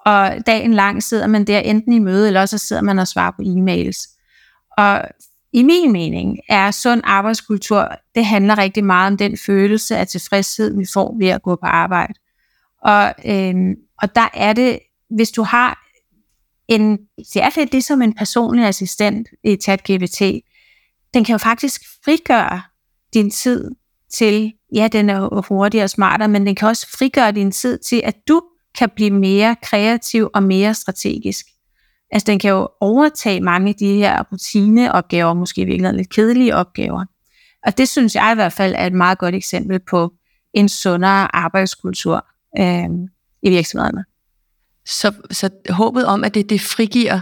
og 0.06 0.48
dagen 0.48 0.74
lang 0.74 1.04
sidder 1.04 1.28
man 1.28 1.46
der 1.46 1.60
enten 1.60 1.94
i 1.94 2.00
møde, 2.00 2.28
eller 2.28 2.46
så 2.46 2.58
sidder 2.58 2.82
man 2.82 3.00
og 3.00 3.08
svarer 3.08 3.32
på 3.32 3.42
e-mails. 3.42 4.18
Og 4.78 5.02
i 5.54 5.64
min 5.64 5.92
mening 5.92 6.38
er 6.50 6.72
sund 6.72 7.02
arbejdskultur, 7.04 7.90
det 8.16 8.26
handler 8.26 8.58
rigtig 8.58 8.84
meget 8.84 9.12
om 9.12 9.18
den 9.18 9.38
følelse 9.38 9.98
af 9.98 10.08
tilfredshed, 10.08 10.78
vi 10.78 10.86
får 10.94 11.16
ved 11.20 11.28
at 11.28 11.42
gå 11.42 11.56
på 11.56 11.66
arbejde. 11.66 12.14
Og, 12.82 13.14
øhm, 13.26 13.76
og 14.02 14.16
der 14.16 14.30
er 14.34 14.54
det, 14.54 14.80
hvis 15.10 15.32
du 15.32 15.44
har 15.44 15.88
en, 16.68 16.98
det 17.34 17.44
er 17.44 17.60
lidt 17.60 17.72
ligesom 17.72 18.02
en 18.02 18.14
personlig 18.14 18.66
assistent 18.66 19.28
i 19.44 19.56
ChatGPT, 19.56 20.22
den 21.18 21.24
kan 21.24 21.34
jo 21.34 21.38
faktisk 21.38 21.82
frigøre 22.06 22.62
din 23.14 23.32
tid 23.32 23.72
til, 24.14 24.54
ja, 24.76 24.88
den 24.92 25.10
er 25.10 25.48
hurtigere 25.48 25.84
og 25.84 25.90
smartere, 25.90 26.28
men 26.28 26.46
den 26.46 26.56
kan 26.56 26.68
også 26.68 26.88
frigøre 26.98 27.32
din 27.32 27.52
tid 27.52 27.80
til, 27.80 28.02
at 28.06 28.16
du 28.28 28.42
kan 28.78 28.90
blive 28.96 29.12
mere 29.12 29.56
kreativ 29.64 30.30
og 30.34 30.44
mere 30.44 30.74
strategisk. 30.74 31.46
Altså 32.12 32.26
den 32.26 32.40
kan 32.40 32.52
jo 32.52 32.70
overtage 32.82 33.42
mange 33.42 33.70
af 33.70 33.76
de 33.76 33.94
her 33.94 34.24
rutineopgaver, 34.32 35.34
måske 35.34 35.66
virkelig 35.66 35.94
lidt 35.94 36.10
kedelige 36.10 36.56
opgaver. 36.56 37.06
Og 37.66 37.78
det 37.78 37.90
synes 37.90 38.16
jeg 38.16 38.32
i 38.32 38.36
hvert 38.36 38.54
fald 38.54 38.76
er 38.78 38.86
et 38.86 38.94
meget 38.94 39.18
godt 39.18 39.36
eksempel 39.36 39.80
på 39.90 40.14
en 40.54 40.70
sundere 40.70 41.36
arbejdskultur 41.36 42.26
øh, 42.60 42.90
i 43.42 43.50
virksomhederne. 43.50 44.06
Så, 44.86 45.14
så 45.32 45.50
håbet 45.70 46.06
om, 46.06 46.24
at 46.24 46.34
det, 46.34 46.50
det 46.50 46.62
frigiver 46.62 47.20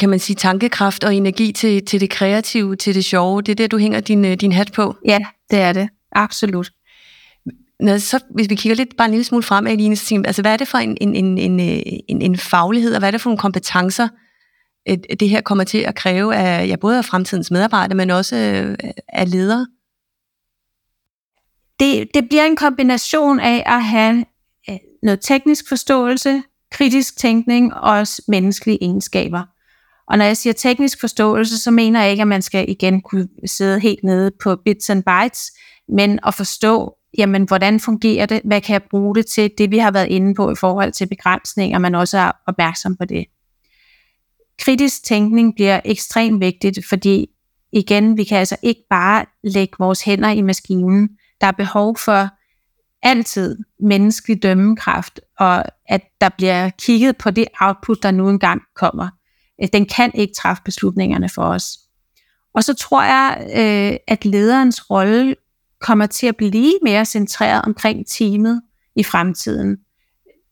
kan 0.00 0.08
man 0.08 0.18
sige, 0.18 0.36
tankekraft 0.36 1.04
og 1.04 1.14
energi 1.14 1.52
til, 1.52 1.84
til 1.84 2.00
det 2.00 2.10
kreative, 2.10 2.76
til 2.76 2.94
det 2.94 3.04
sjove. 3.04 3.42
Det 3.42 3.52
er 3.52 3.56
det, 3.56 3.70
du 3.70 3.78
hænger 3.78 4.00
din, 4.00 4.24
øh, 4.24 4.34
din 4.34 4.52
hat 4.52 4.72
på. 4.72 4.96
Ja, 5.06 5.18
det 5.50 5.58
er 5.58 5.72
det. 5.72 5.88
Absolut. 6.12 6.70
Når, 7.80 7.98
så, 7.98 8.20
hvis 8.34 8.50
vi 8.50 8.54
kigger 8.54 8.76
lidt 8.76 8.96
bare 8.96 9.04
en 9.04 9.10
lille 9.10 9.24
smule 9.24 9.42
frem, 9.42 9.66
Aline, 9.66 9.96
så 9.96 10.06
tænker, 10.06 10.28
altså, 10.28 10.42
hvad 10.42 10.52
er 10.52 10.56
det 10.56 10.68
for 10.68 10.78
en, 10.78 10.96
en, 11.00 11.14
en, 11.16 11.38
en, 11.38 11.60
øh, 11.60 11.82
en, 12.08 12.22
en 12.22 12.36
faglighed, 12.36 12.94
og 12.94 12.98
hvad 12.98 13.08
er 13.08 13.10
det 13.10 13.20
for 13.20 13.30
nogle 13.30 13.38
kompetencer, 13.38 14.08
det 15.20 15.28
her 15.28 15.40
kommer 15.40 15.64
til 15.64 15.78
at 15.78 15.94
kræve 15.94 16.36
af 16.36 16.68
ja, 16.68 16.76
både 16.76 16.98
af 16.98 17.04
fremtidens 17.04 17.50
medarbejdere, 17.50 17.96
men 17.96 18.10
også 18.10 18.36
øh, 18.36 18.76
af 19.08 19.30
ledere? 19.30 19.66
Det, 21.80 22.08
det 22.14 22.28
bliver 22.28 22.44
en 22.44 22.56
kombination 22.56 23.40
af 23.40 23.62
at 23.66 23.84
have 23.84 24.24
noget 25.02 25.20
teknisk 25.22 25.68
forståelse, 25.68 26.42
kritisk 26.70 27.18
tænkning 27.18 27.74
og 27.74 27.92
også 27.92 28.22
menneskelige 28.28 28.78
egenskaber. 28.82 29.42
Og 30.10 30.18
når 30.18 30.24
jeg 30.24 30.36
siger 30.36 30.52
teknisk 30.52 31.00
forståelse, 31.00 31.58
så 31.58 31.70
mener 31.70 32.02
jeg 32.02 32.10
ikke, 32.10 32.20
at 32.20 32.28
man 32.28 32.42
skal 32.42 32.70
igen 32.70 33.00
kunne 33.00 33.28
sidde 33.46 33.80
helt 33.80 34.04
nede 34.04 34.30
på 34.42 34.56
bits 34.64 34.90
and 34.90 35.02
bytes, 35.02 35.52
men 35.88 36.18
at 36.26 36.34
forstå, 36.34 36.96
jamen, 37.18 37.42
hvordan 37.44 37.80
fungerer 37.80 38.26
det, 38.26 38.40
hvad 38.44 38.60
kan 38.60 38.72
jeg 38.72 38.82
bruge 38.90 39.14
det 39.14 39.26
til, 39.26 39.50
det 39.58 39.70
vi 39.70 39.78
har 39.78 39.90
været 39.90 40.08
inde 40.08 40.34
på 40.34 40.50
i 40.50 40.54
forhold 40.54 40.92
til 40.92 41.08
begrænsninger, 41.08 41.78
man 41.78 41.94
også 41.94 42.18
er 42.18 42.32
opmærksom 42.46 42.96
på 42.96 43.04
det. 43.04 43.24
Kritisk 44.58 45.04
tænkning 45.04 45.54
bliver 45.54 45.80
ekstremt 45.84 46.40
vigtigt, 46.40 46.78
fordi 46.88 47.26
igen, 47.72 48.16
vi 48.16 48.24
kan 48.24 48.38
altså 48.38 48.56
ikke 48.62 48.82
bare 48.90 49.24
lægge 49.44 49.74
vores 49.78 50.02
hænder 50.02 50.30
i 50.30 50.42
maskinen. 50.42 51.08
Der 51.40 51.46
er 51.46 51.52
behov 51.52 51.96
for 51.96 52.28
altid 53.02 53.58
menneskelig 53.80 54.42
dømmekraft, 54.42 55.20
og 55.38 55.64
at 55.88 56.02
der 56.20 56.28
bliver 56.28 56.70
kigget 56.70 57.16
på 57.16 57.30
det 57.30 57.46
output, 57.60 58.02
der 58.02 58.10
nu 58.10 58.28
engang 58.28 58.62
kommer. 58.74 59.08
Den 59.72 59.86
kan 59.86 60.10
ikke 60.14 60.34
træffe 60.34 60.62
beslutningerne 60.64 61.28
for 61.28 61.42
os. 61.42 61.78
Og 62.54 62.64
så 62.64 62.74
tror 62.74 63.02
jeg, 63.02 63.50
øh, 63.56 63.98
at 64.06 64.24
lederens 64.24 64.90
rolle 64.90 65.34
kommer 65.80 66.06
til 66.06 66.26
at 66.26 66.36
blive 66.36 66.72
mere 66.82 67.04
centreret 67.04 67.62
omkring 67.64 68.06
teamet 68.06 68.62
i 68.96 69.02
fremtiden. 69.02 69.76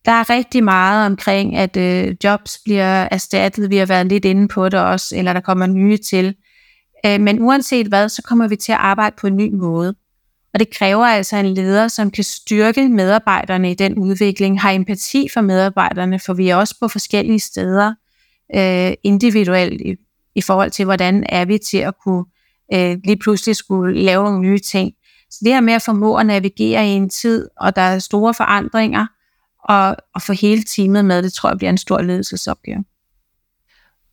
Der 0.04 0.12
er 0.12 0.30
rigtig 0.30 0.64
meget 0.64 1.06
omkring, 1.06 1.56
at 1.56 1.76
øh, 1.76 2.16
jobs 2.24 2.58
bliver 2.64 3.08
erstattet. 3.10 3.70
Vi 3.70 3.76
har 3.76 3.86
været 3.86 4.06
lidt 4.06 4.24
inde 4.24 4.48
på 4.48 4.68
det 4.68 4.80
også, 4.80 5.16
eller 5.16 5.32
der 5.32 5.40
kommer 5.40 5.66
nye 5.66 5.96
til. 5.96 6.34
Øh, 7.06 7.20
men 7.20 7.42
uanset 7.42 7.86
hvad, 7.86 8.08
så 8.08 8.22
kommer 8.22 8.48
vi 8.48 8.56
til 8.56 8.72
at 8.72 8.78
arbejde 8.78 9.16
på 9.20 9.26
en 9.26 9.36
ny 9.36 9.54
måde. 9.54 9.94
Og 10.54 10.60
det 10.60 10.74
kræver 10.74 11.06
altså 11.06 11.36
en 11.36 11.54
leder, 11.54 11.88
som 11.88 12.10
kan 12.10 12.24
styrke 12.24 12.88
medarbejderne 12.88 13.70
i 13.70 13.74
den 13.74 13.98
udvikling, 13.98 14.60
har 14.60 14.70
empati 14.70 15.28
for 15.32 15.40
medarbejderne, 15.40 16.18
for 16.18 16.34
vi 16.34 16.48
er 16.48 16.56
også 16.56 16.74
på 16.80 16.88
forskellige 16.88 17.40
steder 17.40 17.94
øh, 18.56 18.92
individuelt 19.02 19.80
i, 19.80 19.96
i 20.34 20.40
forhold 20.40 20.70
til, 20.70 20.84
hvordan 20.84 21.26
er 21.28 21.44
vi 21.44 21.58
til 21.58 21.78
at 21.78 21.94
kunne 22.04 22.24
øh, 22.74 22.98
lige 23.04 23.18
pludselig 23.18 23.56
skulle 23.56 24.02
lave 24.02 24.24
nogle 24.24 24.40
nye 24.40 24.58
ting. 24.58 24.92
Så 25.30 25.38
det 25.44 25.52
her 25.52 25.60
med 25.60 25.72
at 25.72 25.82
formå 25.82 26.16
at 26.16 26.26
navigere 26.26 26.86
i 26.86 26.90
en 26.90 27.08
tid, 27.08 27.48
og 27.56 27.76
der 27.76 27.82
er 27.82 27.98
store 27.98 28.34
forandringer, 28.34 29.06
og, 29.64 29.96
og 30.14 30.22
få 30.22 30.32
hele 30.32 30.62
teamet 30.62 31.04
med, 31.04 31.22
det 31.22 31.32
tror 31.32 31.48
jeg 31.48 31.58
bliver 31.58 31.70
en 31.70 31.78
stor 31.78 32.02
ledelsesopgave. 32.02 32.84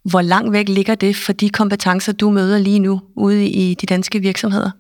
Hvor 0.04 0.22
langt 0.22 0.52
væk 0.52 0.70
ligger 0.70 0.96
det 0.96 1.16
for 1.16 1.34
de 1.34 1.50
kompetencer, 1.50 2.14
du 2.14 2.30
møder 2.30 2.58
lige 2.58 2.80
nu 2.80 3.02
ude 3.16 3.48
i 3.48 3.74
de 3.74 3.86
danske 3.86 4.20
virksomheder? 4.20 4.72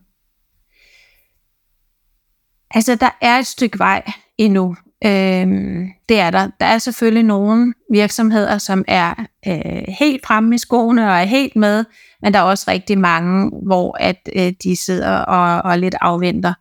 Altså, 2.71 2.95
der 2.95 3.09
er 3.21 3.39
et 3.39 3.47
stykke 3.47 3.79
vej 3.79 4.11
endnu. 4.37 4.75
Øhm, 5.05 5.88
det 6.10 6.19
er 6.19 6.31
der. 6.31 6.49
Der 6.60 6.65
er 6.65 6.77
selvfølgelig 6.77 7.23
nogle 7.23 7.73
virksomheder, 7.91 8.58
som 8.58 8.86
er 8.88 9.13
øh, 9.47 9.84
helt 9.99 10.25
fremme 10.25 10.55
i 10.55 10.58
skoene 10.58 11.08
og 11.12 11.17
er 11.17 11.25
helt 11.25 11.55
med, 11.55 11.86
men 12.21 12.34
der 12.34 12.39
er 12.39 12.43
også 12.43 12.65
rigtig 12.67 12.97
mange, 12.97 13.51
hvor 13.65 13.97
at 13.99 14.29
øh, 14.36 14.53
de 14.63 14.75
sidder 14.75 15.17
og, 15.17 15.71
og 15.71 15.79
lidt 15.79 15.95
afventer. 16.01 16.53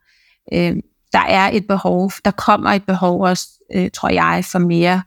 Øh, 0.53 0.77
der 1.13 1.25
er 1.29 1.51
et 1.53 1.67
behov, 1.67 2.13
der 2.25 2.31
kommer 2.31 2.71
et 2.71 2.85
behov 2.85 3.21
også, 3.23 3.49
øh, 3.75 3.91
tror 3.95 4.09
jeg, 4.09 4.45
for 4.53 4.59
mere 4.59 5.03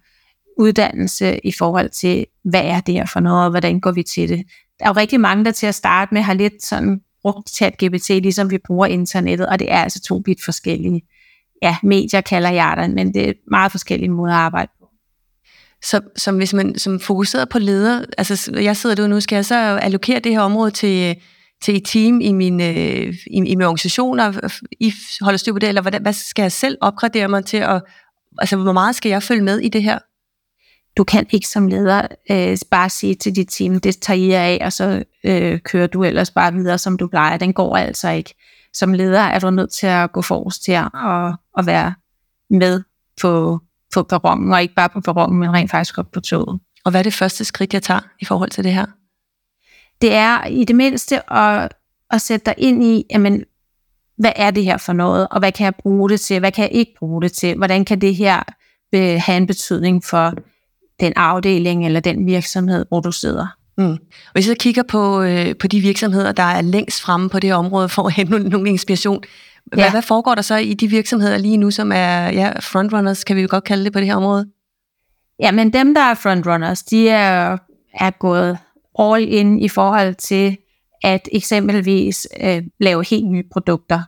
uddannelse 0.59 1.39
i 1.43 1.51
forhold 1.51 1.89
til, 1.89 2.25
hvad 2.43 2.63
er 2.63 2.79
det 2.79 2.93
her 2.93 3.05
for 3.05 3.19
noget, 3.19 3.43
og 3.43 3.49
hvordan 3.49 3.79
går 3.79 3.91
vi 3.91 4.03
til 4.03 4.29
det. 4.29 4.43
Der 4.79 4.85
er 4.85 4.89
jo 4.89 4.93
rigtig 4.93 5.19
mange, 5.19 5.45
der 5.45 5.51
til 5.51 5.67
at 5.67 5.75
starte 5.75 6.13
med 6.13 6.21
har 6.21 6.33
lidt 6.33 6.65
sådan 6.65 7.01
brugt 7.21 7.49
ChatGPT, 7.49 8.09
ligesom 8.09 8.51
vi 8.51 8.57
bruger 8.67 8.85
internettet, 8.85 9.47
og 9.47 9.59
det 9.59 9.71
er 9.71 9.83
altså 9.83 10.01
to 10.01 10.21
vidt 10.25 10.43
forskellige 10.45 11.01
ja, 11.61 11.75
medier 11.83 12.21
kalder 12.21 12.49
jeg 12.49 12.75
det, 12.77 12.89
men 12.89 13.13
det 13.13 13.29
er 13.29 13.33
meget 13.51 13.71
forskellige 13.71 14.09
måder 14.09 14.33
at 14.33 14.39
arbejde 14.39 14.71
på. 14.79 14.87
Så 15.83 16.01
som 16.15 16.37
hvis 16.37 16.53
man 16.53 16.79
som 16.79 16.99
fokuseret 16.99 17.49
på 17.49 17.59
leder, 17.59 18.05
altså 18.17 18.51
jeg 18.61 18.77
sidder 18.77 18.95
der 18.95 19.07
nu, 19.07 19.19
skal 19.19 19.35
jeg 19.35 19.45
så 19.45 19.55
allokere 19.55 20.19
det 20.19 20.31
her 20.31 20.39
område 20.39 20.71
til, 20.71 21.15
til 21.61 21.75
et 21.75 21.85
team 21.85 22.21
i 22.21 22.31
min, 22.31 22.61
øh, 22.61 23.15
i, 23.27 23.37
i 23.45 23.55
min 23.55 23.61
organisation, 23.61 24.19
og 24.19 24.33
I 24.79 24.93
holder 25.21 25.37
styr 25.37 25.53
på 25.53 25.59
det, 25.59 25.69
eller 25.69 25.81
hvad, 25.81 25.99
hvad 25.99 26.13
skal 26.13 26.41
jeg 26.41 26.51
selv 26.51 26.77
opgradere 26.81 27.27
mig 27.27 27.45
til, 27.45 27.63
og 27.63 27.81
altså 28.39 28.57
hvor 28.57 28.71
meget 28.71 28.95
skal 28.95 29.09
jeg 29.09 29.23
følge 29.23 29.43
med 29.43 29.59
i 29.59 29.69
det 29.69 29.83
her? 29.83 29.99
Du 30.97 31.03
kan 31.03 31.25
ikke 31.31 31.47
som 31.47 31.67
leder 31.67 32.07
øh, 32.31 32.57
bare 32.71 32.89
sige 32.89 33.15
til 33.15 33.35
dit 33.35 33.47
team, 33.49 33.79
det 33.79 33.99
tager 33.99 34.17
I 34.17 34.31
af, 34.31 34.65
og 34.65 34.73
så 34.73 35.03
øh, 35.23 35.59
kører 35.59 35.87
du 35.87 36.03
ellers 36.03 36.31
bare 36.31 36.53
videre, 36.53 36.77
som 36.77 36.97
du 36.97 37.07
plejer. 37.07 37.37
Den 37.37 37.53
går 37.53 37.77
altså 37.77 38.09
ikke 38.09 38.33
som 38.79 38.93
leder 38.93 39.21
er 39.21 39.39
du 39.39 39.49
nødt 39.49 39.71
til 39.71 39.87
at 39.87 40.11
gå 40.11 40.21
forrest 40.21 40.63
til 40.63 40.71
at, 40.71 40.87
at 41.57 41.65
være 41.65 41.93
med 42.49 42.83
på, 43.21 43.59
på 43.93 44.03
perronen, 44.03 44.53
og 44.53 44.61
ikke 44.61 44.75
bare 44.75 44.89
på 44.89 45.01
perronen, 45.01 45.39
men 45.39 45.53
rent 45.53 45.71
faktisk 45.71 45.97
op 45.97 46.11
på 46.11 46.19
toget. 46.19 46.59
Og 46.85 46.91
hvad 46.91 47.01
er 47.01 47.03
det 47.03 47.13
første 47.13 47.45
skridt, 47.45 47.73
jeg 47.73 47.83
tager 47.83 47.99
i 48.19 48.25
forhold 48.25 48.49
til 48.49 48.63
det 48.63 48.73
her? 48.73 48.85
Det 50.01 50.13
er 50.13 50.45
i 50.45 50.63
det 50.63 50.75
mindste 50.75 51.33
at, 51.33 51.73
at 52.11 52.21
sætte 52.21 52.45
dig 52.45 52.53
ind 52.57 52.83
i, 52.83 53.05
jamen, 53.11 53.43
hvad 54.17 54.31
er 54.35 54.51
det 54.51 54.63
her 54.63 54.77
for 54.77 54.93
noget, 54.93 55.27
og 55.31 55.39
hvad 55.39 55.51
kan 55.51 55.65
jeg 55.65 55.75
bruge 55.75 56.09
det 56.09 56.21
til, 56.21 56.39
hvad 56.39 56.51
kan 56.51 56.63
jeg 56.63 56.71
ikke 56.71 56.93
bruge 56.99 57.21
det 57.21 57.31
til, 57.31 57.57
hvordan 57.57 57.85
kan 57.85 58.01
det 58.01 58.15
her 58.15 58.43
øh, 58.95 59.21
have 59.25 59.37
en 59.37 59.47
betydning 59.47 60.03
for 60.03 60.33
den 60.99 61.13
afdeling 61.15 61.85
eller 61.85 61.99
den 61.99 62.25
virksomhed, 62.25 62.85
hvor 62.89 62.99
du 62.99 63.11
sidder. 63.11 63.56
Mm. 63.77 63.97
Hvis 64.33 64.47
jeg 64.47 64.57
kigger 64.57 64.83
på, 64.83 65.21
øh, 65.21 65.55
på 65.59 65.67
de 65.67 65.79
virksomheder, 65.79 66.31
der 66.31 66.43
er 66.43 66.61
længst 66.61 67.01
fremme 67.01 67.29
på 67.29 67.39
det 67.39 67.49
her 67.49 67.55
område 67.55 67.89
for 67.89 68.07
at 68.07 68.13
hente 68.13 68.39
nogle 68.49 68.69
inspiration, 68.69 69.23
hvad, 69.65 69.79
ja. 69.79 69.91
hvad 69.91 70.01
foregår 70.01 70.35
der 70.35 70.41
så 70.41 70.55
i 70.55 70.73
de 70.73 70.87
virksomheder 70.87 71.37
lige 71.37 71.57
nu, 71.57 71.71
som 71.71 71.91
er 71.91 72.29
ja, 72.29 72.59
frontrunners, 72.59 73.23
kan 73.23 73.35
vi 73.35 73.41
jo 73.41 73.47
godt 73.51 73.63
kalde 73.63 73.85
det 73.85 73.93
på 73.93 73.99
det 73.99 74.07
her 74.07 74.15
område? 74.15 74.47
Ja, 75.39 75.51
men 75.51 75.73
dem, 75.73 75.93
der 75.93 76.01
er 76.01 76.13
frontrunners, 76.13 76.83
de 76.83 77.09
er, 77.09 77.57
er 77.93 78.11
gået 78.11 78.57
all 78.99 79.33
in 79.33 79.59
i 79.59 79.69
forhold 79.69 80.15
til 80.15 80.57
at 81.03 81.29
eksempelvis 81.31 82.27
øh, 82.43 82.63
lave 82.79 83.05
helt 83.05 83.31
nye 83.31 83.43
produkter. 83.51 84.01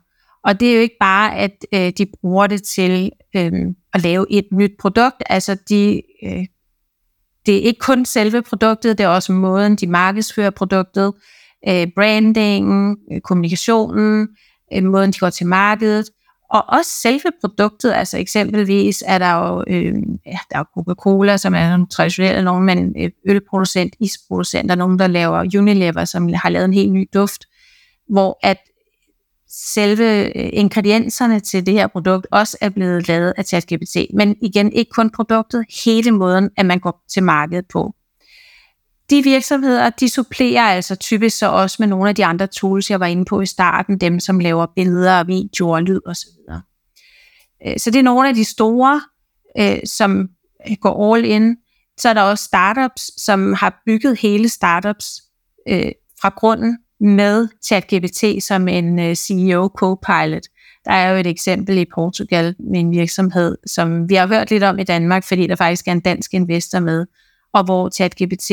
Og 0.43 0.59
det 0.59 0.69
er 0.69 0.75
jo 0.75 0.81
ikke 0.81 0.97
bare, 0.99 1.35
at 1.35 1.65
øh, 1.73 1.91
de 1.97 2.05
bruger 2.21 2.47
det 2.47 2.63
til 2.63 3.11
øh, 3.35 3.51
at 3.93 4.03
lave 4.03 4.25
et 4.29 4.45
nyt 4.51 4.71
produkt, 4.79 5.23
altså 5.25 5.57
de 5.69 6.01
øh, 6.23 6.45
det 7.49 7.57
er 7.57 7.61
ikke 7.61 7.79
kun 7.79 8.05
selve 8.05 8.41
produktet, 8.41 8.97
det 8.97 9.03
er 9.03 9.07
også 9.07 9.31
måden, 9.31 9.75
de 9.75 9.87
markedsfører 9.87 10.49
produktet, 10.49 11.13
øh, 11.67 11.87
branding, 11.95 12.97
øh, 13.13 13.21
kommunikationen, 13.21 14.27
øh, 14.73 14.83
måden, 14.83 15.11
de 15.11 15.19
går 15.19 15.29
til 15.29 15.47
markedet, 15.47 16.09
Og 16.49 16.65
også 16.67 16.91
selve 17.01 17.31
produktet, 17.41 17.91
altså 17.93 18.17
eksempelvis 18.17 19.03
er 19.07 19.17
der 19.17 19.31
jo, 19.33 19.63
øh, 19.67 19.93
ja, 20.25 20.37
der 20.51 20.59
er 20.59 20.63
Coca-Cola, 20.63 21.37
som 21.37 21.53
er 21.53 21.75
en 21.75 21.87
traditionel 21.87 22.43
nogen, 22.43 22.65
men 22.65 22.95
øh, 22.99 23.09
ølproducent, 23.29 23.93
isproducent, 23.99 24.71
og 24.71 24.77
nogen, 24.77 24.99
der 24.99 25.07
laver 25.07 25.57
Unilever, 25.57 26.05
som 26.05 26.29
har 26.33 26.49
lavet 26.49 26.65
en 26.65 26.73
helt 26.73 26.91
ny 26.91 27.09
duft, 27.13 27.45
hvor 28.09 28.39
at 28.43 28.57
selve 29.49 30.37
øh, 30.37 30.49
ingredienserne 30.53 31.39
til 31.39 31.65
det 31.65 31.73
her 31.73 31.87
produkt 31.87 32.27
også 32.31 32.57
er 32.61 32.69
blevet 32.69 33.07
lavet 33.07 33.33
af 33.37 33.45
ChatGPT. 33.45 33.97
Men 34.13 34.35
igen, 34.41 34.73
ikke 34.73 34.91
kun 34.91 35.09
produktet, 35.09 35.65
hele 35.83 36.11
måden, 36.11 36.49
at 36.57 36.65
man 36.65 36.79
går 36.79 37.03
til 37.09 37.23
markedet 37.23 37.65
på. 37.67 37.93
De 39.09 39.23
virksomheder, 39.23 39.89
de 39.89 40.09
supplerer 40.09 40.63
altså 40.63 40.95
typisk 40.95 41.37
så 41.37 41.47
også 41.47 41.75
med 41.79 41.87
nogle 41.87 42.09
af 42.09 42.15
de 42.15 42.25
andre 42.25 42.47
tools, 42.47 42.89
jeg 42.89 42.99
var 42.99 43.05
inde 43.05 43.25
på 43.25 43.41
i 43.41 43.45
starten, 43.45 43.97
dem 43.97 44.19
som 44.19 44.39
laver 44.39 44.65
billeder, 44.75 45.23
videoer, 45.23 45.79
lyd 45.79 45.99
osv. 46.05 46.29
Øh, 47.67 47.73
så 47.77 47.91
det 47.91 47.99
er 47.99 48.03
nogle 48.03 48.29
af 48.29 48.35
de 48.35 48.45
store, 48.45 49.01
øh, 49.59 49.79
som 49.85 50.29
går 50.81 51.15
all 51.15 51.25
in. 51.25 51.57
Så 51.97 52.09
er 52.09 52.13
der 52.13 52.21
også 52.21 52.43
startups, 52.43 53.21
som 53.21 53.53
har 53.53 53.81
bygget 53.85 54.19
hele 54.19 54.49
startups 54.49 55.21
fra 56.21 56.29
grunden 56.29 56.77
med 56.99 57.47
ChatGPT 57.63 58.43
som 58.43 58.67
en 58.67 58.99
øh, 58.99 59.15
CEO 59.15 59.69
co-pilot. 59.77 60.43
Der 60.85 60.91
er 60.91 61.11
jo 61.11 61.17
et 61.17 61.27
eksempel 61.27 61.77
i 61.77 61.85
Portugal 61.95 62.55
med 62.59 62.79
en 62.79 62.91
virksomhed, 62.91 63.57
som 63.67 64.09
vi 64.09 64.15
har 64.15 64.27
hørt 64.27 64.51
lidt 64.51 64.63
om 64.63 64.79
i 64.79 64.83
Danmark, 64.83 65.23
fordi 65.23 65.47
der 65.47 65.55
faktisk 65.55 65.87
er 65.87 65.91
en 65.91 65.99
dansk 65.99 66.33
investor 66.33 66.79
med, 66.79 67.05
og 67.53 67.63
hvor 67.63 67.89
ChatGPT 67.89 68.51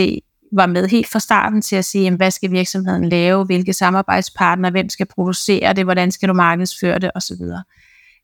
var 0.52 0.66
med 0.66 0.88
helt 0.88 1.09
fra 1.09 1.20
starten 1.20 1.62
til 1.62 1.76
at 1.76 1.85
sige, 1.85 2.16
hvad 2.16 2.30
skal 2.30 2.50
virksomheden 2.50 3.09
lave, 3.09 3.44
hvilke 3.44 3.72
samarbejdspartnere, 3.72 4.70
hvem 4.70 4.88
skal 4.88 5.06
producere 5.06 5.72
det, 5.72 5.85
hvordan 5.85 6.11
skal 6.12 6.28
du 6.28 6.35
markedsføre 6.35 6.98
det 6.98 7.11
osv. 7.14 7.37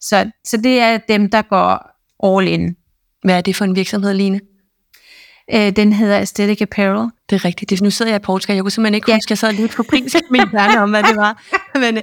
Så, 0.01 0.31
så 0.45 0.57
det 0.57 0.81
er 0.81 0.99
dem, 1.09 1.31
der 1.31 1.43
går 1.43 1.91
all 2.25 2.49
in. 2.49 2.77
Hvad 3.25 3.37
er 3.37 3.41
det 3.41 3.57
for 3.57 3.65
en 3.65 3.77
virksomhed, 3.77 4.15
Line? 4.15 4.41
Øh, 5.55 5.77
den 5.77 5.93
hedder 5.93 6.19
Aesthetic 6.19 6.63
Apparel. 6.63 7.11
Det 7.31 7.37
er 7.37 7.45
rigtigt. 7.45 7.71
Det, 7.71 7.81
nu 7.81 7.91
sidder 7.91 8.13
jeg 8.13 8.21
i 8.21 8.25
Portugal. 8.25 8.55
Jeg 8.55 8.63
kunne 8.63 8.71
simpelthen 8.71 8.95
ikke 8.95 9.11
ja. 9.11 9.17
huske, 9.17 9.27
at 9.27 9.31
jeg 9.31 9.39
sad 9.39 9.53
lidt 9.53 9.75
på 9.75 9.83
pris 9.83 10.17
min 10.31 10.51
hjerne 10.51 10.83
om, 10.83 10.91
hvad 10.91 11.03
det 11.03 11.17
var. 11.17 11.43
Men, 11.85 11.97
øh, 11.97 12.03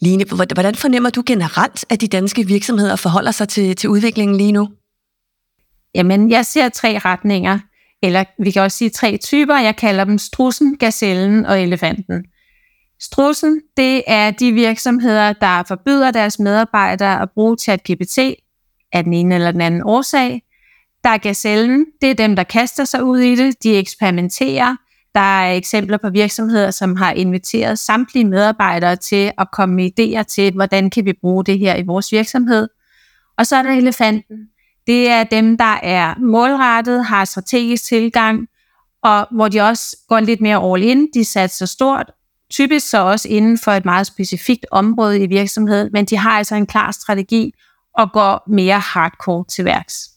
Line, 0.00 0.24
hvordan 0.54 0.74
fornemmer 0.74 1.10
du 1.10 1.22
generelt, 1.26 1.84
at 1.90 2.00
de 2.00 2.08
danske 2.08 2.46
virksomheder 2.46 2.96
forholder 2.96 3.30
sig 3.30 3.48
til, 3.48 3.76
til 3.76 3.88
udviklingen 3.88 4.36
lige 4.36 4.52
nu? 4.52 4.68
Jamen, 5.94 6.30
jeg 6.30 6.46
ser 6.46 6.68
tre 6.68 6.98
retninger, 6.98 7.58
eller 8.02 8.24
vi 8.38 8.50
kan 8.50 8.62
også 8.62 8.78
sige 8.78 8.90
tre 8.90 9.16
typer. 9.16 9.58
Jeg 9.58 9.76
kalder 9.76 10.04
dem 10.04 10.18
strussen, 10.18 10.76
gazellen 10.76 11.46
og 11.46 11.62
elefanten. 11.62 12.24
Strussen, 13.00 13.60
det 13.76 14.02
er 14.06 14.30
de 14.30 14.52
virksomheder, 14.52 15.32
der 15.32 15.62
forbyder 15.68 16.10
deres 16.10 16.38
medarbejdere 16.38 17.22
at 17.22 17.28
bruge 17.34 17.56
ChatGPT 17.58 18.18
af 18.92 19.04
den 19.04 19.12
ene 19.12 19.34
eller 19.34 19.50
den 19.50 19.60
anden 19.60 19.82
årsag. 19.84 20.42
Der 21.04 21.10
er 21.10 21.18
gazellen, 21.18 21.86
det 22.00 22.10
er 22.10 22.14
dem, 22.14 22.36
der 22.36 22.42
kaster 22.42 22.84
sig 22.84 23.04
ud 23.04 23.18
i 23.18 23.34
det, 23.34 23.62
de 23.62 23.76
eksperimenterer. 23.76 24.76
Der 25.14 25.20
er 25.20 25.52
eksempler 25.52 25.98
på 25.98 26.10
virksomheder, 26.10 26.70
som 26.70 26.96
har 26.96 27.12
inviteret 27.12 27.78
samtlige 27.78 28.24
medarbejdere 28.24 28.96
til 28.96 29.32
at 29.38 29.48
komme 29.52 29.74
med 29.74 29.90
idéer 30.00 30.22
til, 30.22 30.52
hvordan 30.52 30.90
kan 30.90 31.04
vi 31.04 31.12
bruge 31.20 31.44
det 31.44 31.58
her 31.58 31.76
i 31.76 31.82
vores 31.82 32.12
virksomhed. 32.12 32.68
Og 33.38 33.46
så 33.46 33.56
er 33.56 33.62
der 33.62 33.70
elefanten. 33.70 34.36
Det 34.86 35.08
er 35.08 35.24
dem, 35.24 35.58
der 35.58 35.78
er 35.82 36.14
målrettet, 36.18 37.04
har 37.04 37.24
strategisk 37.24 37.84
tilgang, 37.84 38.46
og 39.02 39.26
hvor 39.30 39.48
de 39.48 39.60
også 39.60 39.96
går 40.08 40.20
lidt 40.20 40.40
mere 40.40 40.72
all 40.72 40.82
in. 40.82 41.08
De 41.14 41.24
satser 41.24 41.66
stort, 41.66 42.10
typisk 42.50 42.90
så 42.90 42.98
også 42.98 43.28
inden 43.28 43.58
for 43.58 43.72
et 43.72 43.84
meget 43.84 44.06
specifikt 44.06 44.66
område 44.70 45.20
i 45.20 45.26
virksomheden, 45.26 45.88
men 45.92 46.04
de 46.04 46.16
har 46.16 46.30
altså 46.30 46.54
en 46.54 46.66
klar 46.66 46.90
strategi 46.90 47.52
og 47.98 48.12
går 48.12 48.50
mere 48.50 48.78
hardcore 48.78 49.44
til 49.48 49.64
værks. 49.64 50.10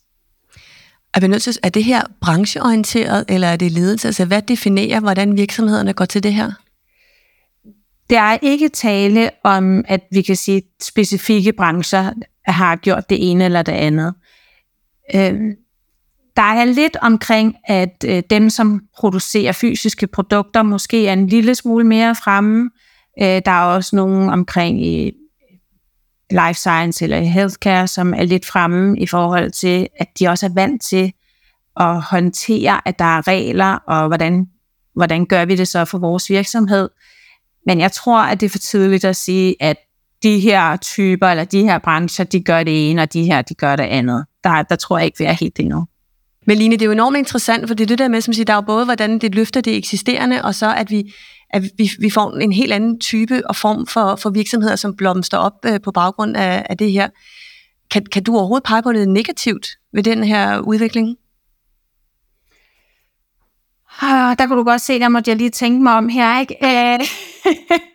Er, 1.14 1.20
vi 1.20 1.28
nødt 1.28 1.42
til, 1.42 1.58
er 1.64 1.70
det 1.70 1.84
her 1.84 2.02
brancheorienteret, 2.22 3.26
eller 3.30 3.48
er 3.48 3.56
det 3.56 3.72
ledelse? 3.72 4.08
Altså, 4.08 4.26
hvad 4.26 4.42
definerer, 4.42 5.00
hvordan 5.00 5.38
virksomhederne 5.38 5.94
går 5.94 6.06
til 6.06 6.24
det 6.24 6.34
her? 6.34 6.52
Der 8.10 8.20
er 8.20 8.38
ikke 8.42 8.70
tale 8.70 9.30
om, 9.44 9.84
at 9.88 10.02
vi 10.12 10.22
kan 10.22 10.36
sige, 10.36 10.58
at 10.58 10.64
specifikke 10.82 11.54
brancher 11.54 12.14
har 12.46 12.76
gjort 12.76 13.10
det 13.10 13.32
ene 13.32 13.46
eller 13.46 13.62
det 13.62 13.72
andet. 13.72 14.14
Øh, 15.16 15.40
der 16.36 16.42
er 16.42 16.66
lidt 16.66 16.98
omkring, 17.02 17.56
at 17.66 18.06
øh, 18.08 18.24
dem, 18.30 18.50
som 18.50 18.82
producerer 18.98 19.52
fysiske 19.52 20.08
produkter, 20.08 20.64
måske 20.64 21.08
er 21.08 21.14
en 21.14 21.28
lille 21.28 21.56
smule 21.56 21.84
mere 21.84 22.16
fremme. 22.16 22.70
Øh, 23.22 23.42
der 23.46 23.52
er 23.52 23.64
også 23.64 23.96
nogen 23.96 24.30
omkring 24.30 24.86
i 24.86 25.12
life 26.34 26.60
science 26.60 27.04
eller 27.04 27.20
healthcare, 27.20 27.88
som 27.88 28.14
er 28.14 28.24
lidt 28.24 28.46
fremme 28.46 29.00
i 29.00 29.08
forhold 29.08 29.52
til, 29.52 29.88
at 30.00 30.08
de 30.20 30.28
også 30.28 30.46
er 30.46 30.54
vant 30.54 30.82
til 30.82 31.14
at 31.80 32.02
håndtere, 32.02 32.88
at 32.88 33.00
der 33.00 33.06
er 33.06 33.28
regler, 33.28 33.74
og 33.88 34.08
hvordan, 34.08 34.48
hvordan 34.96 35.26
gør 35.26 35.46
vi 35.46 35.56
det 35.56 35.68
så 35.68 35.86
for 35.86 35.98
vores 35.98 36.30
virksomhed. 36.30 36.90
Men 37.66 37.80
jeg 37.80 37.92
tror, 37.92 38.22
at 38.22 38.40
det 38.40 38.46
er 38.46 38.50
for 38.50 38.58
tidligt 38.58 39.06
at 39.06 39.16
sige, 39.16 39.56
at 39.60 39.78
de 40.24 40.40
her 40.40 40.78
typer 40.78 41.28
eller 41.28 41.44
de 41.44 41.64
her 41.64 41.80
brancher, 41.80 42.26
de 42.26 42.44
gør 42.44 42.64
det 42.64 42.90
ene, 42.90 43.02
og 43.02 43.14
de 43.14 43.24
her, 43.24 43.42
de 43.42 43.54
gør 43.54 43.76
det 43.76 43.84
andet. 43.84 44.26
Der, 44.44 44.62
der 44.62 44.76
tror 44.76 44.98
jeg 44.98 45.06
ikke, 45.06 45.18
vi 45.20 45.26
er 45.26 45.32
helt 45.32 45.60
endnu. 45.60 45.86
Men 46.48 46.58
Line, 46.58 46.76
det 46.76 46.82
er 46.82 46.86
jo 46.86 46.92
enormt 46.92 47.18
interessant, 47.18 47.68
for 47.68 47.76
det 47.76 47.84
er 47.84 47.88
det 47.88 47.98
der 47.98 48.08
med, 48.08 48.22
som 48.22 48.34
siger, 48.34 48.46
der 48.46 48.54
er 48.54 48.58
jo 48.58 48.62
både, 48.62 48.86
hvordan 48.86 49.20
det 49.20 49.36
løfter 49.36 49.62
det 49.62 49.78
eksisterende, 49.78 50.44
og 50.44 50.56
så 50.56 50.74
at 50.76 50.92
vi, 50.92 51.14
at 51.54 51.64
vi, 51.78 51.92
vi 52.00 52.10
får 52.10 52.38
en 52.38 52.52
helt 52.52 52.74
anden 52.74 53.00
type 53.00 53.48
og 53.50 53.56
form 53.56 53.88
for, 53.88 54.16
for 54.16 54.30
virksomheder, 54.30 54.76
som 54.76 54.96
blomster 54.96 55.38
op 55.38 55.54
øh, 55.66 55.82
på 55.84 55.92
baggrund 55.92 56.38
af, 56.38 56.66
af 56.70 56.78
det 56.78 56.92
her. 56.92 57.10
Kan, 57.92 58.06
kan 58.06 58.24
du 58.24 58.38
overhovedet 58.38 58.64
pege 58.64 58.84
på 58.84 58.92
noget 58.92 59.10
negativt 59.10 59.68
ved 59.94 60.04
den 60.04 60.24
her 60.24 60.60
udvikling? 60.60 61.18
Ah, 64.02 64.38
der 64.38 64.48
kunne 64.48 64.58
du 64.58 64.64
godt 64.64 64.82
se, 64.82 65.00
der 65.00 65.10
måtte 65.10 65.30
jeg 65.30 65.38
lige 65.38 65.50
tænke 65.50 65.84
mig 65.84 65.94
om 65.94 66.10
her. 66.10 66.40
Ikke? 66.40 66.56
Øh, 66.64 67.00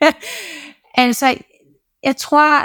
altså, 1.04 1.34
jeg 2.02 2.16
tror, 2.16 2.64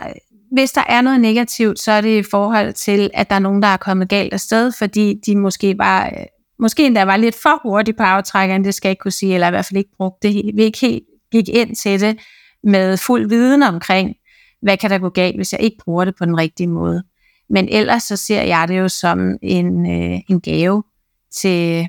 hvis 0.52 0.72
der 0.72 0.84
er 0.90 1.02
noget 1.02 1.20
negativt, 1.20 1.80
så 1.80 1.92
er 1.92 2.02
det 2.02 2.18
i 2.20 2.30
forhold 2.32 2.74
til, 2.74 3.10
at 3.14 3.30
der 3.30 3.36
er 3.36 3.40
nogen, 3.40 3.62
der 3.62 3.68
er 3.68 3.78
kommet 3.78 4.10
galt 4.10 4.34
afsted, 4.34 4.72
fordi 4.72 5.16
de 5.26 5.36
måske 5.36 5.78
var, 5.78 6.06
øh, 6.06 6.26
måske 6.60 6.86
endda 6.86 7.04
var 7.04 7.18
lidt 7.18 7.36
for 7.44 7.60
hurtig 7.64 7.96
på 7.96 8.04
aftrækkeren, 8.04 8.64
det 8.64 8.74
skal 8.74 8.88
jeg 8.88 8.92
ikke 8.92 9.02
kunne 9.02 9.12
sige, 9.12 9.34
eller 9.34 9.48
i 9.48 9.50
hvert 9.50 9.66
fald 9.66 9.78
ikke 9.78 9.96
brugte 9.98 10.28
det. 10.28 10.52
Vi 10.56 10.64
ikke 10.64 10.80
helt 10.82 11.04
gik 11.32 11.50
ind 11.50 11.76
til 11.76 12.02
det 12.02 12.20
med 12.64 12.98
fuld 12.98 13.30
viden 13.30 13.64
omkring, 13.64 14.16
hvad 14.62 14.78
kan 14.78 14.90
der 14.90 14.98
gå 14.98 15.10
galt, 15.10 15.36
hvis 15.36 15.54
jeg 15.54 15.62
ikke 15.62 15.78
bruger 15.84 16.06
det 16.06 16.16
på 16.20 16.26
den 16.26 16.38
rigtige 16.38 16.68
måde. 16.68 17.04
Men 17.50 17.70
ellers 17.70 18.04
så 18.04 18.16
ser 18.16 18.42
jeg 18.42 18.68
det 18.68 18.80
jo 18.80 18.90
som 18.90 19.38
en, 19.42 19.92
øh, 19.92 20.20
en 20.30 20.42
gave 20.42 20.84
til, 21.32 21.88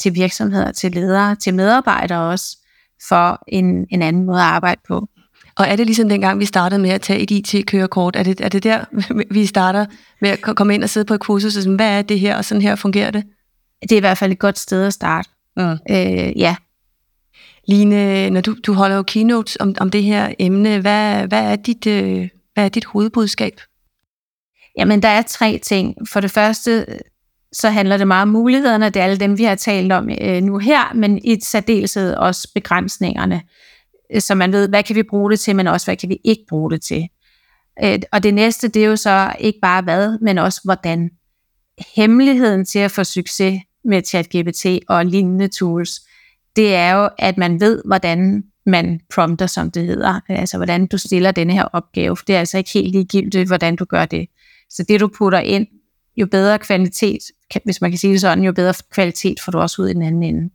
til 0.00 0.14
virksomheder, 0.14 0.72
til 0.72 0.92
ledere, 0.92 1.34
til 1.34 1.54
medarbejdere 1.54 2.30
også, 2.30 2.56
for 3.08 3.42
en, 3.48 3.86
en 3.90 4.02
anden 4.02 4.24
måde 4.24 4.38
at 4.38 4.44
arbejde 4.44 4.80
på. 4.88 5.08
Og 5.56 5.66
er 5.66 5.76
det 5.76 5.86
ligesom 5.86 6.08
dengang, 6.08 6.40
vi 6.40 6.44
startede 6.44 6.80
med 6.80 6.90
at 6.90 7.00
tage 7.00 7.20
et 7.20 7.30
IT-kørekort? 7.30 8.16
Er 8.16 8.22
det, 8.22 8.40
er 8.40 8.48
det 8.48 8.62
der, 8.62 8.84
vi 9.34 9.46
starter 9.46 9.86
med 10.20 10.30
at 10.30 10.56
komme 10.56 10.74
ind 10.74 10.82
og 10.82 10.90
sidde 10.90 11.04
på 11.04 11.14
et 11.14 11.20
kursus 11.20 11.56
og 11.56 11.62
sådan, 11.62 11.76
hvad 11.76 11.98
er 11.98 12.02
det 12.02 12.20
her, 12.20 12.36
og 12.36 12.44
sådan 12.44 12.62
her 12.62 12.76
fungerer 12.76 13.10
det? 13.10 13.24
Det 13.82 13.92
er 13.92 13.96
i 13.96 14.00
hvert 14.00 14.18
fald 14.18 14.32
et 14.32 14.38
godt 14.38 14.58
sted 14.58 14.86
at 14.86 14.92
starte. 14.92 15.28
Mm. 15.56 15.62
Øh, 15.90 16.38
ja. 16.38 16.56
Line, 17.68 18.30
når 18.30 18.40
du, 18.40 18.56
du 18.66 18.72
holder 18.72 18.96
jo 18.96 19.02
keynotes 19.02 19.56
om, 19.60 19.74
om 19.80 19.90
det 19.90 20.02
her 20.02 20.34
emne, 20.38 20.80
hvad, 20.80 21.26
hvad, 21.26 21.42
er 21.42 21.56
dit, 21.56 21.86
øh, 21.86 22.28
hvad 22.54 22.64
er 22.64 22.68
dit 22.68 22.84
hovedbudskab? 22.84 23.60
Jamen, 24.78 25.02
der 25.02 25.08
er 25.08 25.22
tre 25.22 25.58
ting. 25.58 25.96
For 26.08 26.20
det 26.20 26.30
første, 26.30 26.86
så 27.52 27.70
handler 27.70 27.96
det 27.96 28.06
meget 28.06 28.22
om 28.22 28.28
mulighederne, 28.28 28.90
det 28.90 29.00
er 29.00 29.04
alle 29.04 29.16
dem, 29.16 29.38
vi 29.38 29.44
har 29.44 29.54
talt 29.54 29.92
om 29.92 30.10
øh, 30.20 30.42
nu 30.42 30.58
her, 30.58 30.94
men 30.94 31.18
i 31.24 31.40
særdeleshed 31.40 32.14
også 32.14 32.48
begrænsningerne, 32.54 33.42
øh, 34.14 34.20
så 34.20 34.34
man 34.34 34.52
ved, 34.52 34.68
hvad 34.68 34.82
kan 34.82 34.96
vi 34.96 35.02
bruge 35.02 35.30
det 35.30 35.40
til, 35.40 35.56
men 35.56 35.66
også 35.66 35.86
hvad 35.86 35.96
kan 35.96 36.08
vi 36.08 36.18
ikke 36.24 36.44
bruge 36.48 36.70
det 36.70 36.82
til. 36.82 37.08
Øh, 37.84 37.98
og 38.12 38.22
det 38.22 38.34
næste, 38.34 38.68
det 38.68 38.84
er 38.84 38.88
jo 38.88 38.96
så 38.96 39.32
ikke 39.40 39.58
bare 39.62 39.82
hvad, 39.82 40.18
men 40.18 40.38
også 40.38 40.60
hvordan. 40.64 41.10
Hemmeligheden 41.96 42.64
til 42.64 42.78
at 42.78 42.90
få 42.90 43.04
succes 43.04 43.60
med 43.84 44.02
ChatGPT 44.02 44.66
og 44.88 45.06
lignende 45.06 45.48
tools, 45.48 46.00
det 46.56 46.74
er 46.74 46.94
jo, 46.94 47.08
at 47.18 47.38
man 47.38 47.60
ved, 47.60 47.82
hvordan 47.84 48.44
man 48.66 49.00
prompter, 49.14 49.46
som 49.46 49.70
det 49.70 49.86
hedder. 49.86 50.20
Altså, 50.28 50.56
hvordan 50.56 50.86
du 50.86 50.98
stiller 50.98 51.30
denne 51.30 51.52
her 51.52 51.64
opgave. 51.64 52.16
For 52.16 52.24
det 52.24 52.34
er 52.34 52.38
altså 52.38 52.58
ikke 52.58 52.70
helt 52.74 52.92
ligegyldigt, 52.92 53.48
hvordan 53.48 53.76
du 53.76 53.84
gør 53.84 54.04
det. 54.04 54.28
Så 54.70 54.84
det, 54.88 55.00
du 55.00 55.08
putter 55.18 55.38
ind, 55.38 55.66
jo 56.16 56.26
bedre 56.26 56.58
kvalitet, 56.58 57.18
hvis 57.64 57.80
man 57.80 57.90
kan 57.90 57.98
sige 57.98 58.12
det 58.12 58.20
sådan, 58.20 58.44
jo 58.44 58.52
bedre 58.52 58.74
kvalitet 58.92 59.40
får 59.44 59.52
du 59.52 59.58
også 59.58 59.82
ud 59.82 59.88
i 59.88 59.92
den 59.92 60.02
anden 60.02 60.22
ende. 60.22 60.50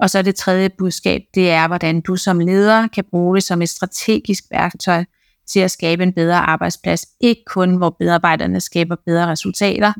Og 0.00 0.10
så 0.10 0.22
det 0.22 0.34
tredje 0.34 0.68
budskab, 0.78 1.22
det 1.34 1.50
er, 1.50 1.66
hvordan 1.66 2.00
du 2.00 2.16
som 2.16 2.38
leder 2.40 2.86
kan 2.86 3.04
bruge 3.10 3.34
det 3.34 3.44
som 3.44 3.62
et 3.62 3.68
strategisk 3.68 4.44
værktøj 4.50 5.04
til 5.46 5.60
at 5.60 5.70
skabe 5.70 6.02
en 6.02 6.12
bedre 6.12 6.36
arbejdsplads. 6.36 7.06
Ikke 7.20 7.42
kun, 7.46 7.76
hvor 7.76 7.96
medarbejderne 8.00 8.60
skaber 8.60 8.96
bedre 9.06 9.26
resultater, 9.26 9.92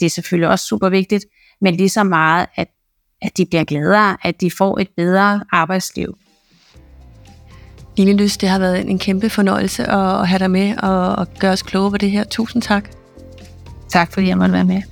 det 0.00 0.06
er 0.06 0.10
selvfølgelig 0.10 0.48
også 0.48 0.66
super 0.66 0.88
vigtigt, 0.88 1.24
men 1.60 1.74
lige 1.74 1.88
så 1.88 2.04
meget, 2.04 2.46
at, 2.56 2.68
at 3.22 3.36
de 3.36 3.46
bliver 3.46 3.64
gladere, 3.64 4.16
at 4.22 4.40
de 4.40 4.50
får 4.50 4.78
et 4.78 4.88
bedre 4.96 5.40
arbejdsliv. 5.52 6.18
Line 7.96 8.12
Lys, 8.12 8.36
det 8.36 8.48
har 8.48 8.58
været 8.58 8.90
en 8.90 8.98
kæmpe 8.98 9.30
fornøjelse 9.30 9.86
at 9.86 10.28
have 10.28 10.38
dig 10.38 10.50
med 10.50 10.76
og 10.76 11.26
gøre 11.38 11.52
os 11.52 11.62
kloge 11.62 11.90
på 11.90 11.96
det 11.96 12.10
her. 12.10 12.24
Tusind 12.24 12.62
tak. 12.62 12.90
Tak 13.88 14.12
fordi 14.12 14.28
jeg 14.28 14.38
måtte 14.38 14.52
være 14.52 14.64
med. 14.64 14.82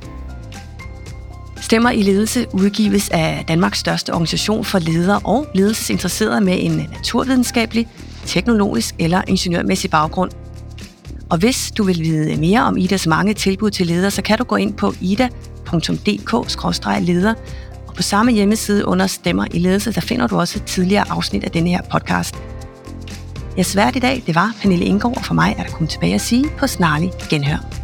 Stemmer 1.60 1.90
i 1.90 2.02
ledelse 2.02 2.46
udgives 2.52 3.10
af 3.10 3.44
Danmarks 3.48 3.78
største 3.78 4.12
organisation 4.12 4.64
for 4.64 4.78
ledere 4.78 5.20
og 5.24 5.46
ledelsesinteresserede 5.54 6.40
med 6.40 6.56
en 6.60 6.76
naturvidenskabelig, 6.92 7.88
teknologisk 8.26 8.94
eller 8.98 9.22
ingeniørmæssig 9.28 9.90
baggrund. 9.90 10.30
Og 11.30 11.38
hvis 11.38 11.70
du 11.70 11.84
vil 11.84 11.98
vide 12.00 12.36
mere 12.36 12.62
om 12.62 12.76
IDAs 12.76 13.06
mange 13.06 13.34
tilbud 13.34 13.70
til 13.70 13.86
ledere, 13.86 14.10
så 14.10 14.22
kan 14.22 14.38
du 14.38 14.44
gå 14.44 14.56
ind 14.56 14.74
på 14.74 14.94
ida.dk-leder, 15.74 17.34
og 17.86 17.94
på 17.94 18.02
samme 18.02 18.32
hjemmeside 18.32 18.88
under 18.88 19.06
Stemmer 19.06 19.46
i 19.50 19.58
ledelse, 19.58 19.92
der 19.92 20.00
finder 20.00 20.26
du 20.26 20.38
også 20.38 20.58
et 20.58 20.64
tidligere 20.64 21.04
afsnit 21.10 21.44
af 21.44 21.50
denne 21.50 21.70
her 21.70 21.82
podcast. 21.92 22.34
Jeg 23.56 23.66
svært 23.66 23.96
i 23.96 23.98
dag, 23.98 24.22
det 24.26 24.34
var 24.34 24.54
Pernille 24.62 24.84
Indgaard, 24.84 25.16
og 25.16 25.24
for 25.24 25.34
mig 25.34 25.54
er 25.58 25.62
der 25.62 25.70
kun 25.70 25.86
tilbage 25.86 26.14
at 26.14 26.20
sige 26.20 26.44
på 26.58 26.66
snarlig 26.66 27.10
genhør. 27.30 27.83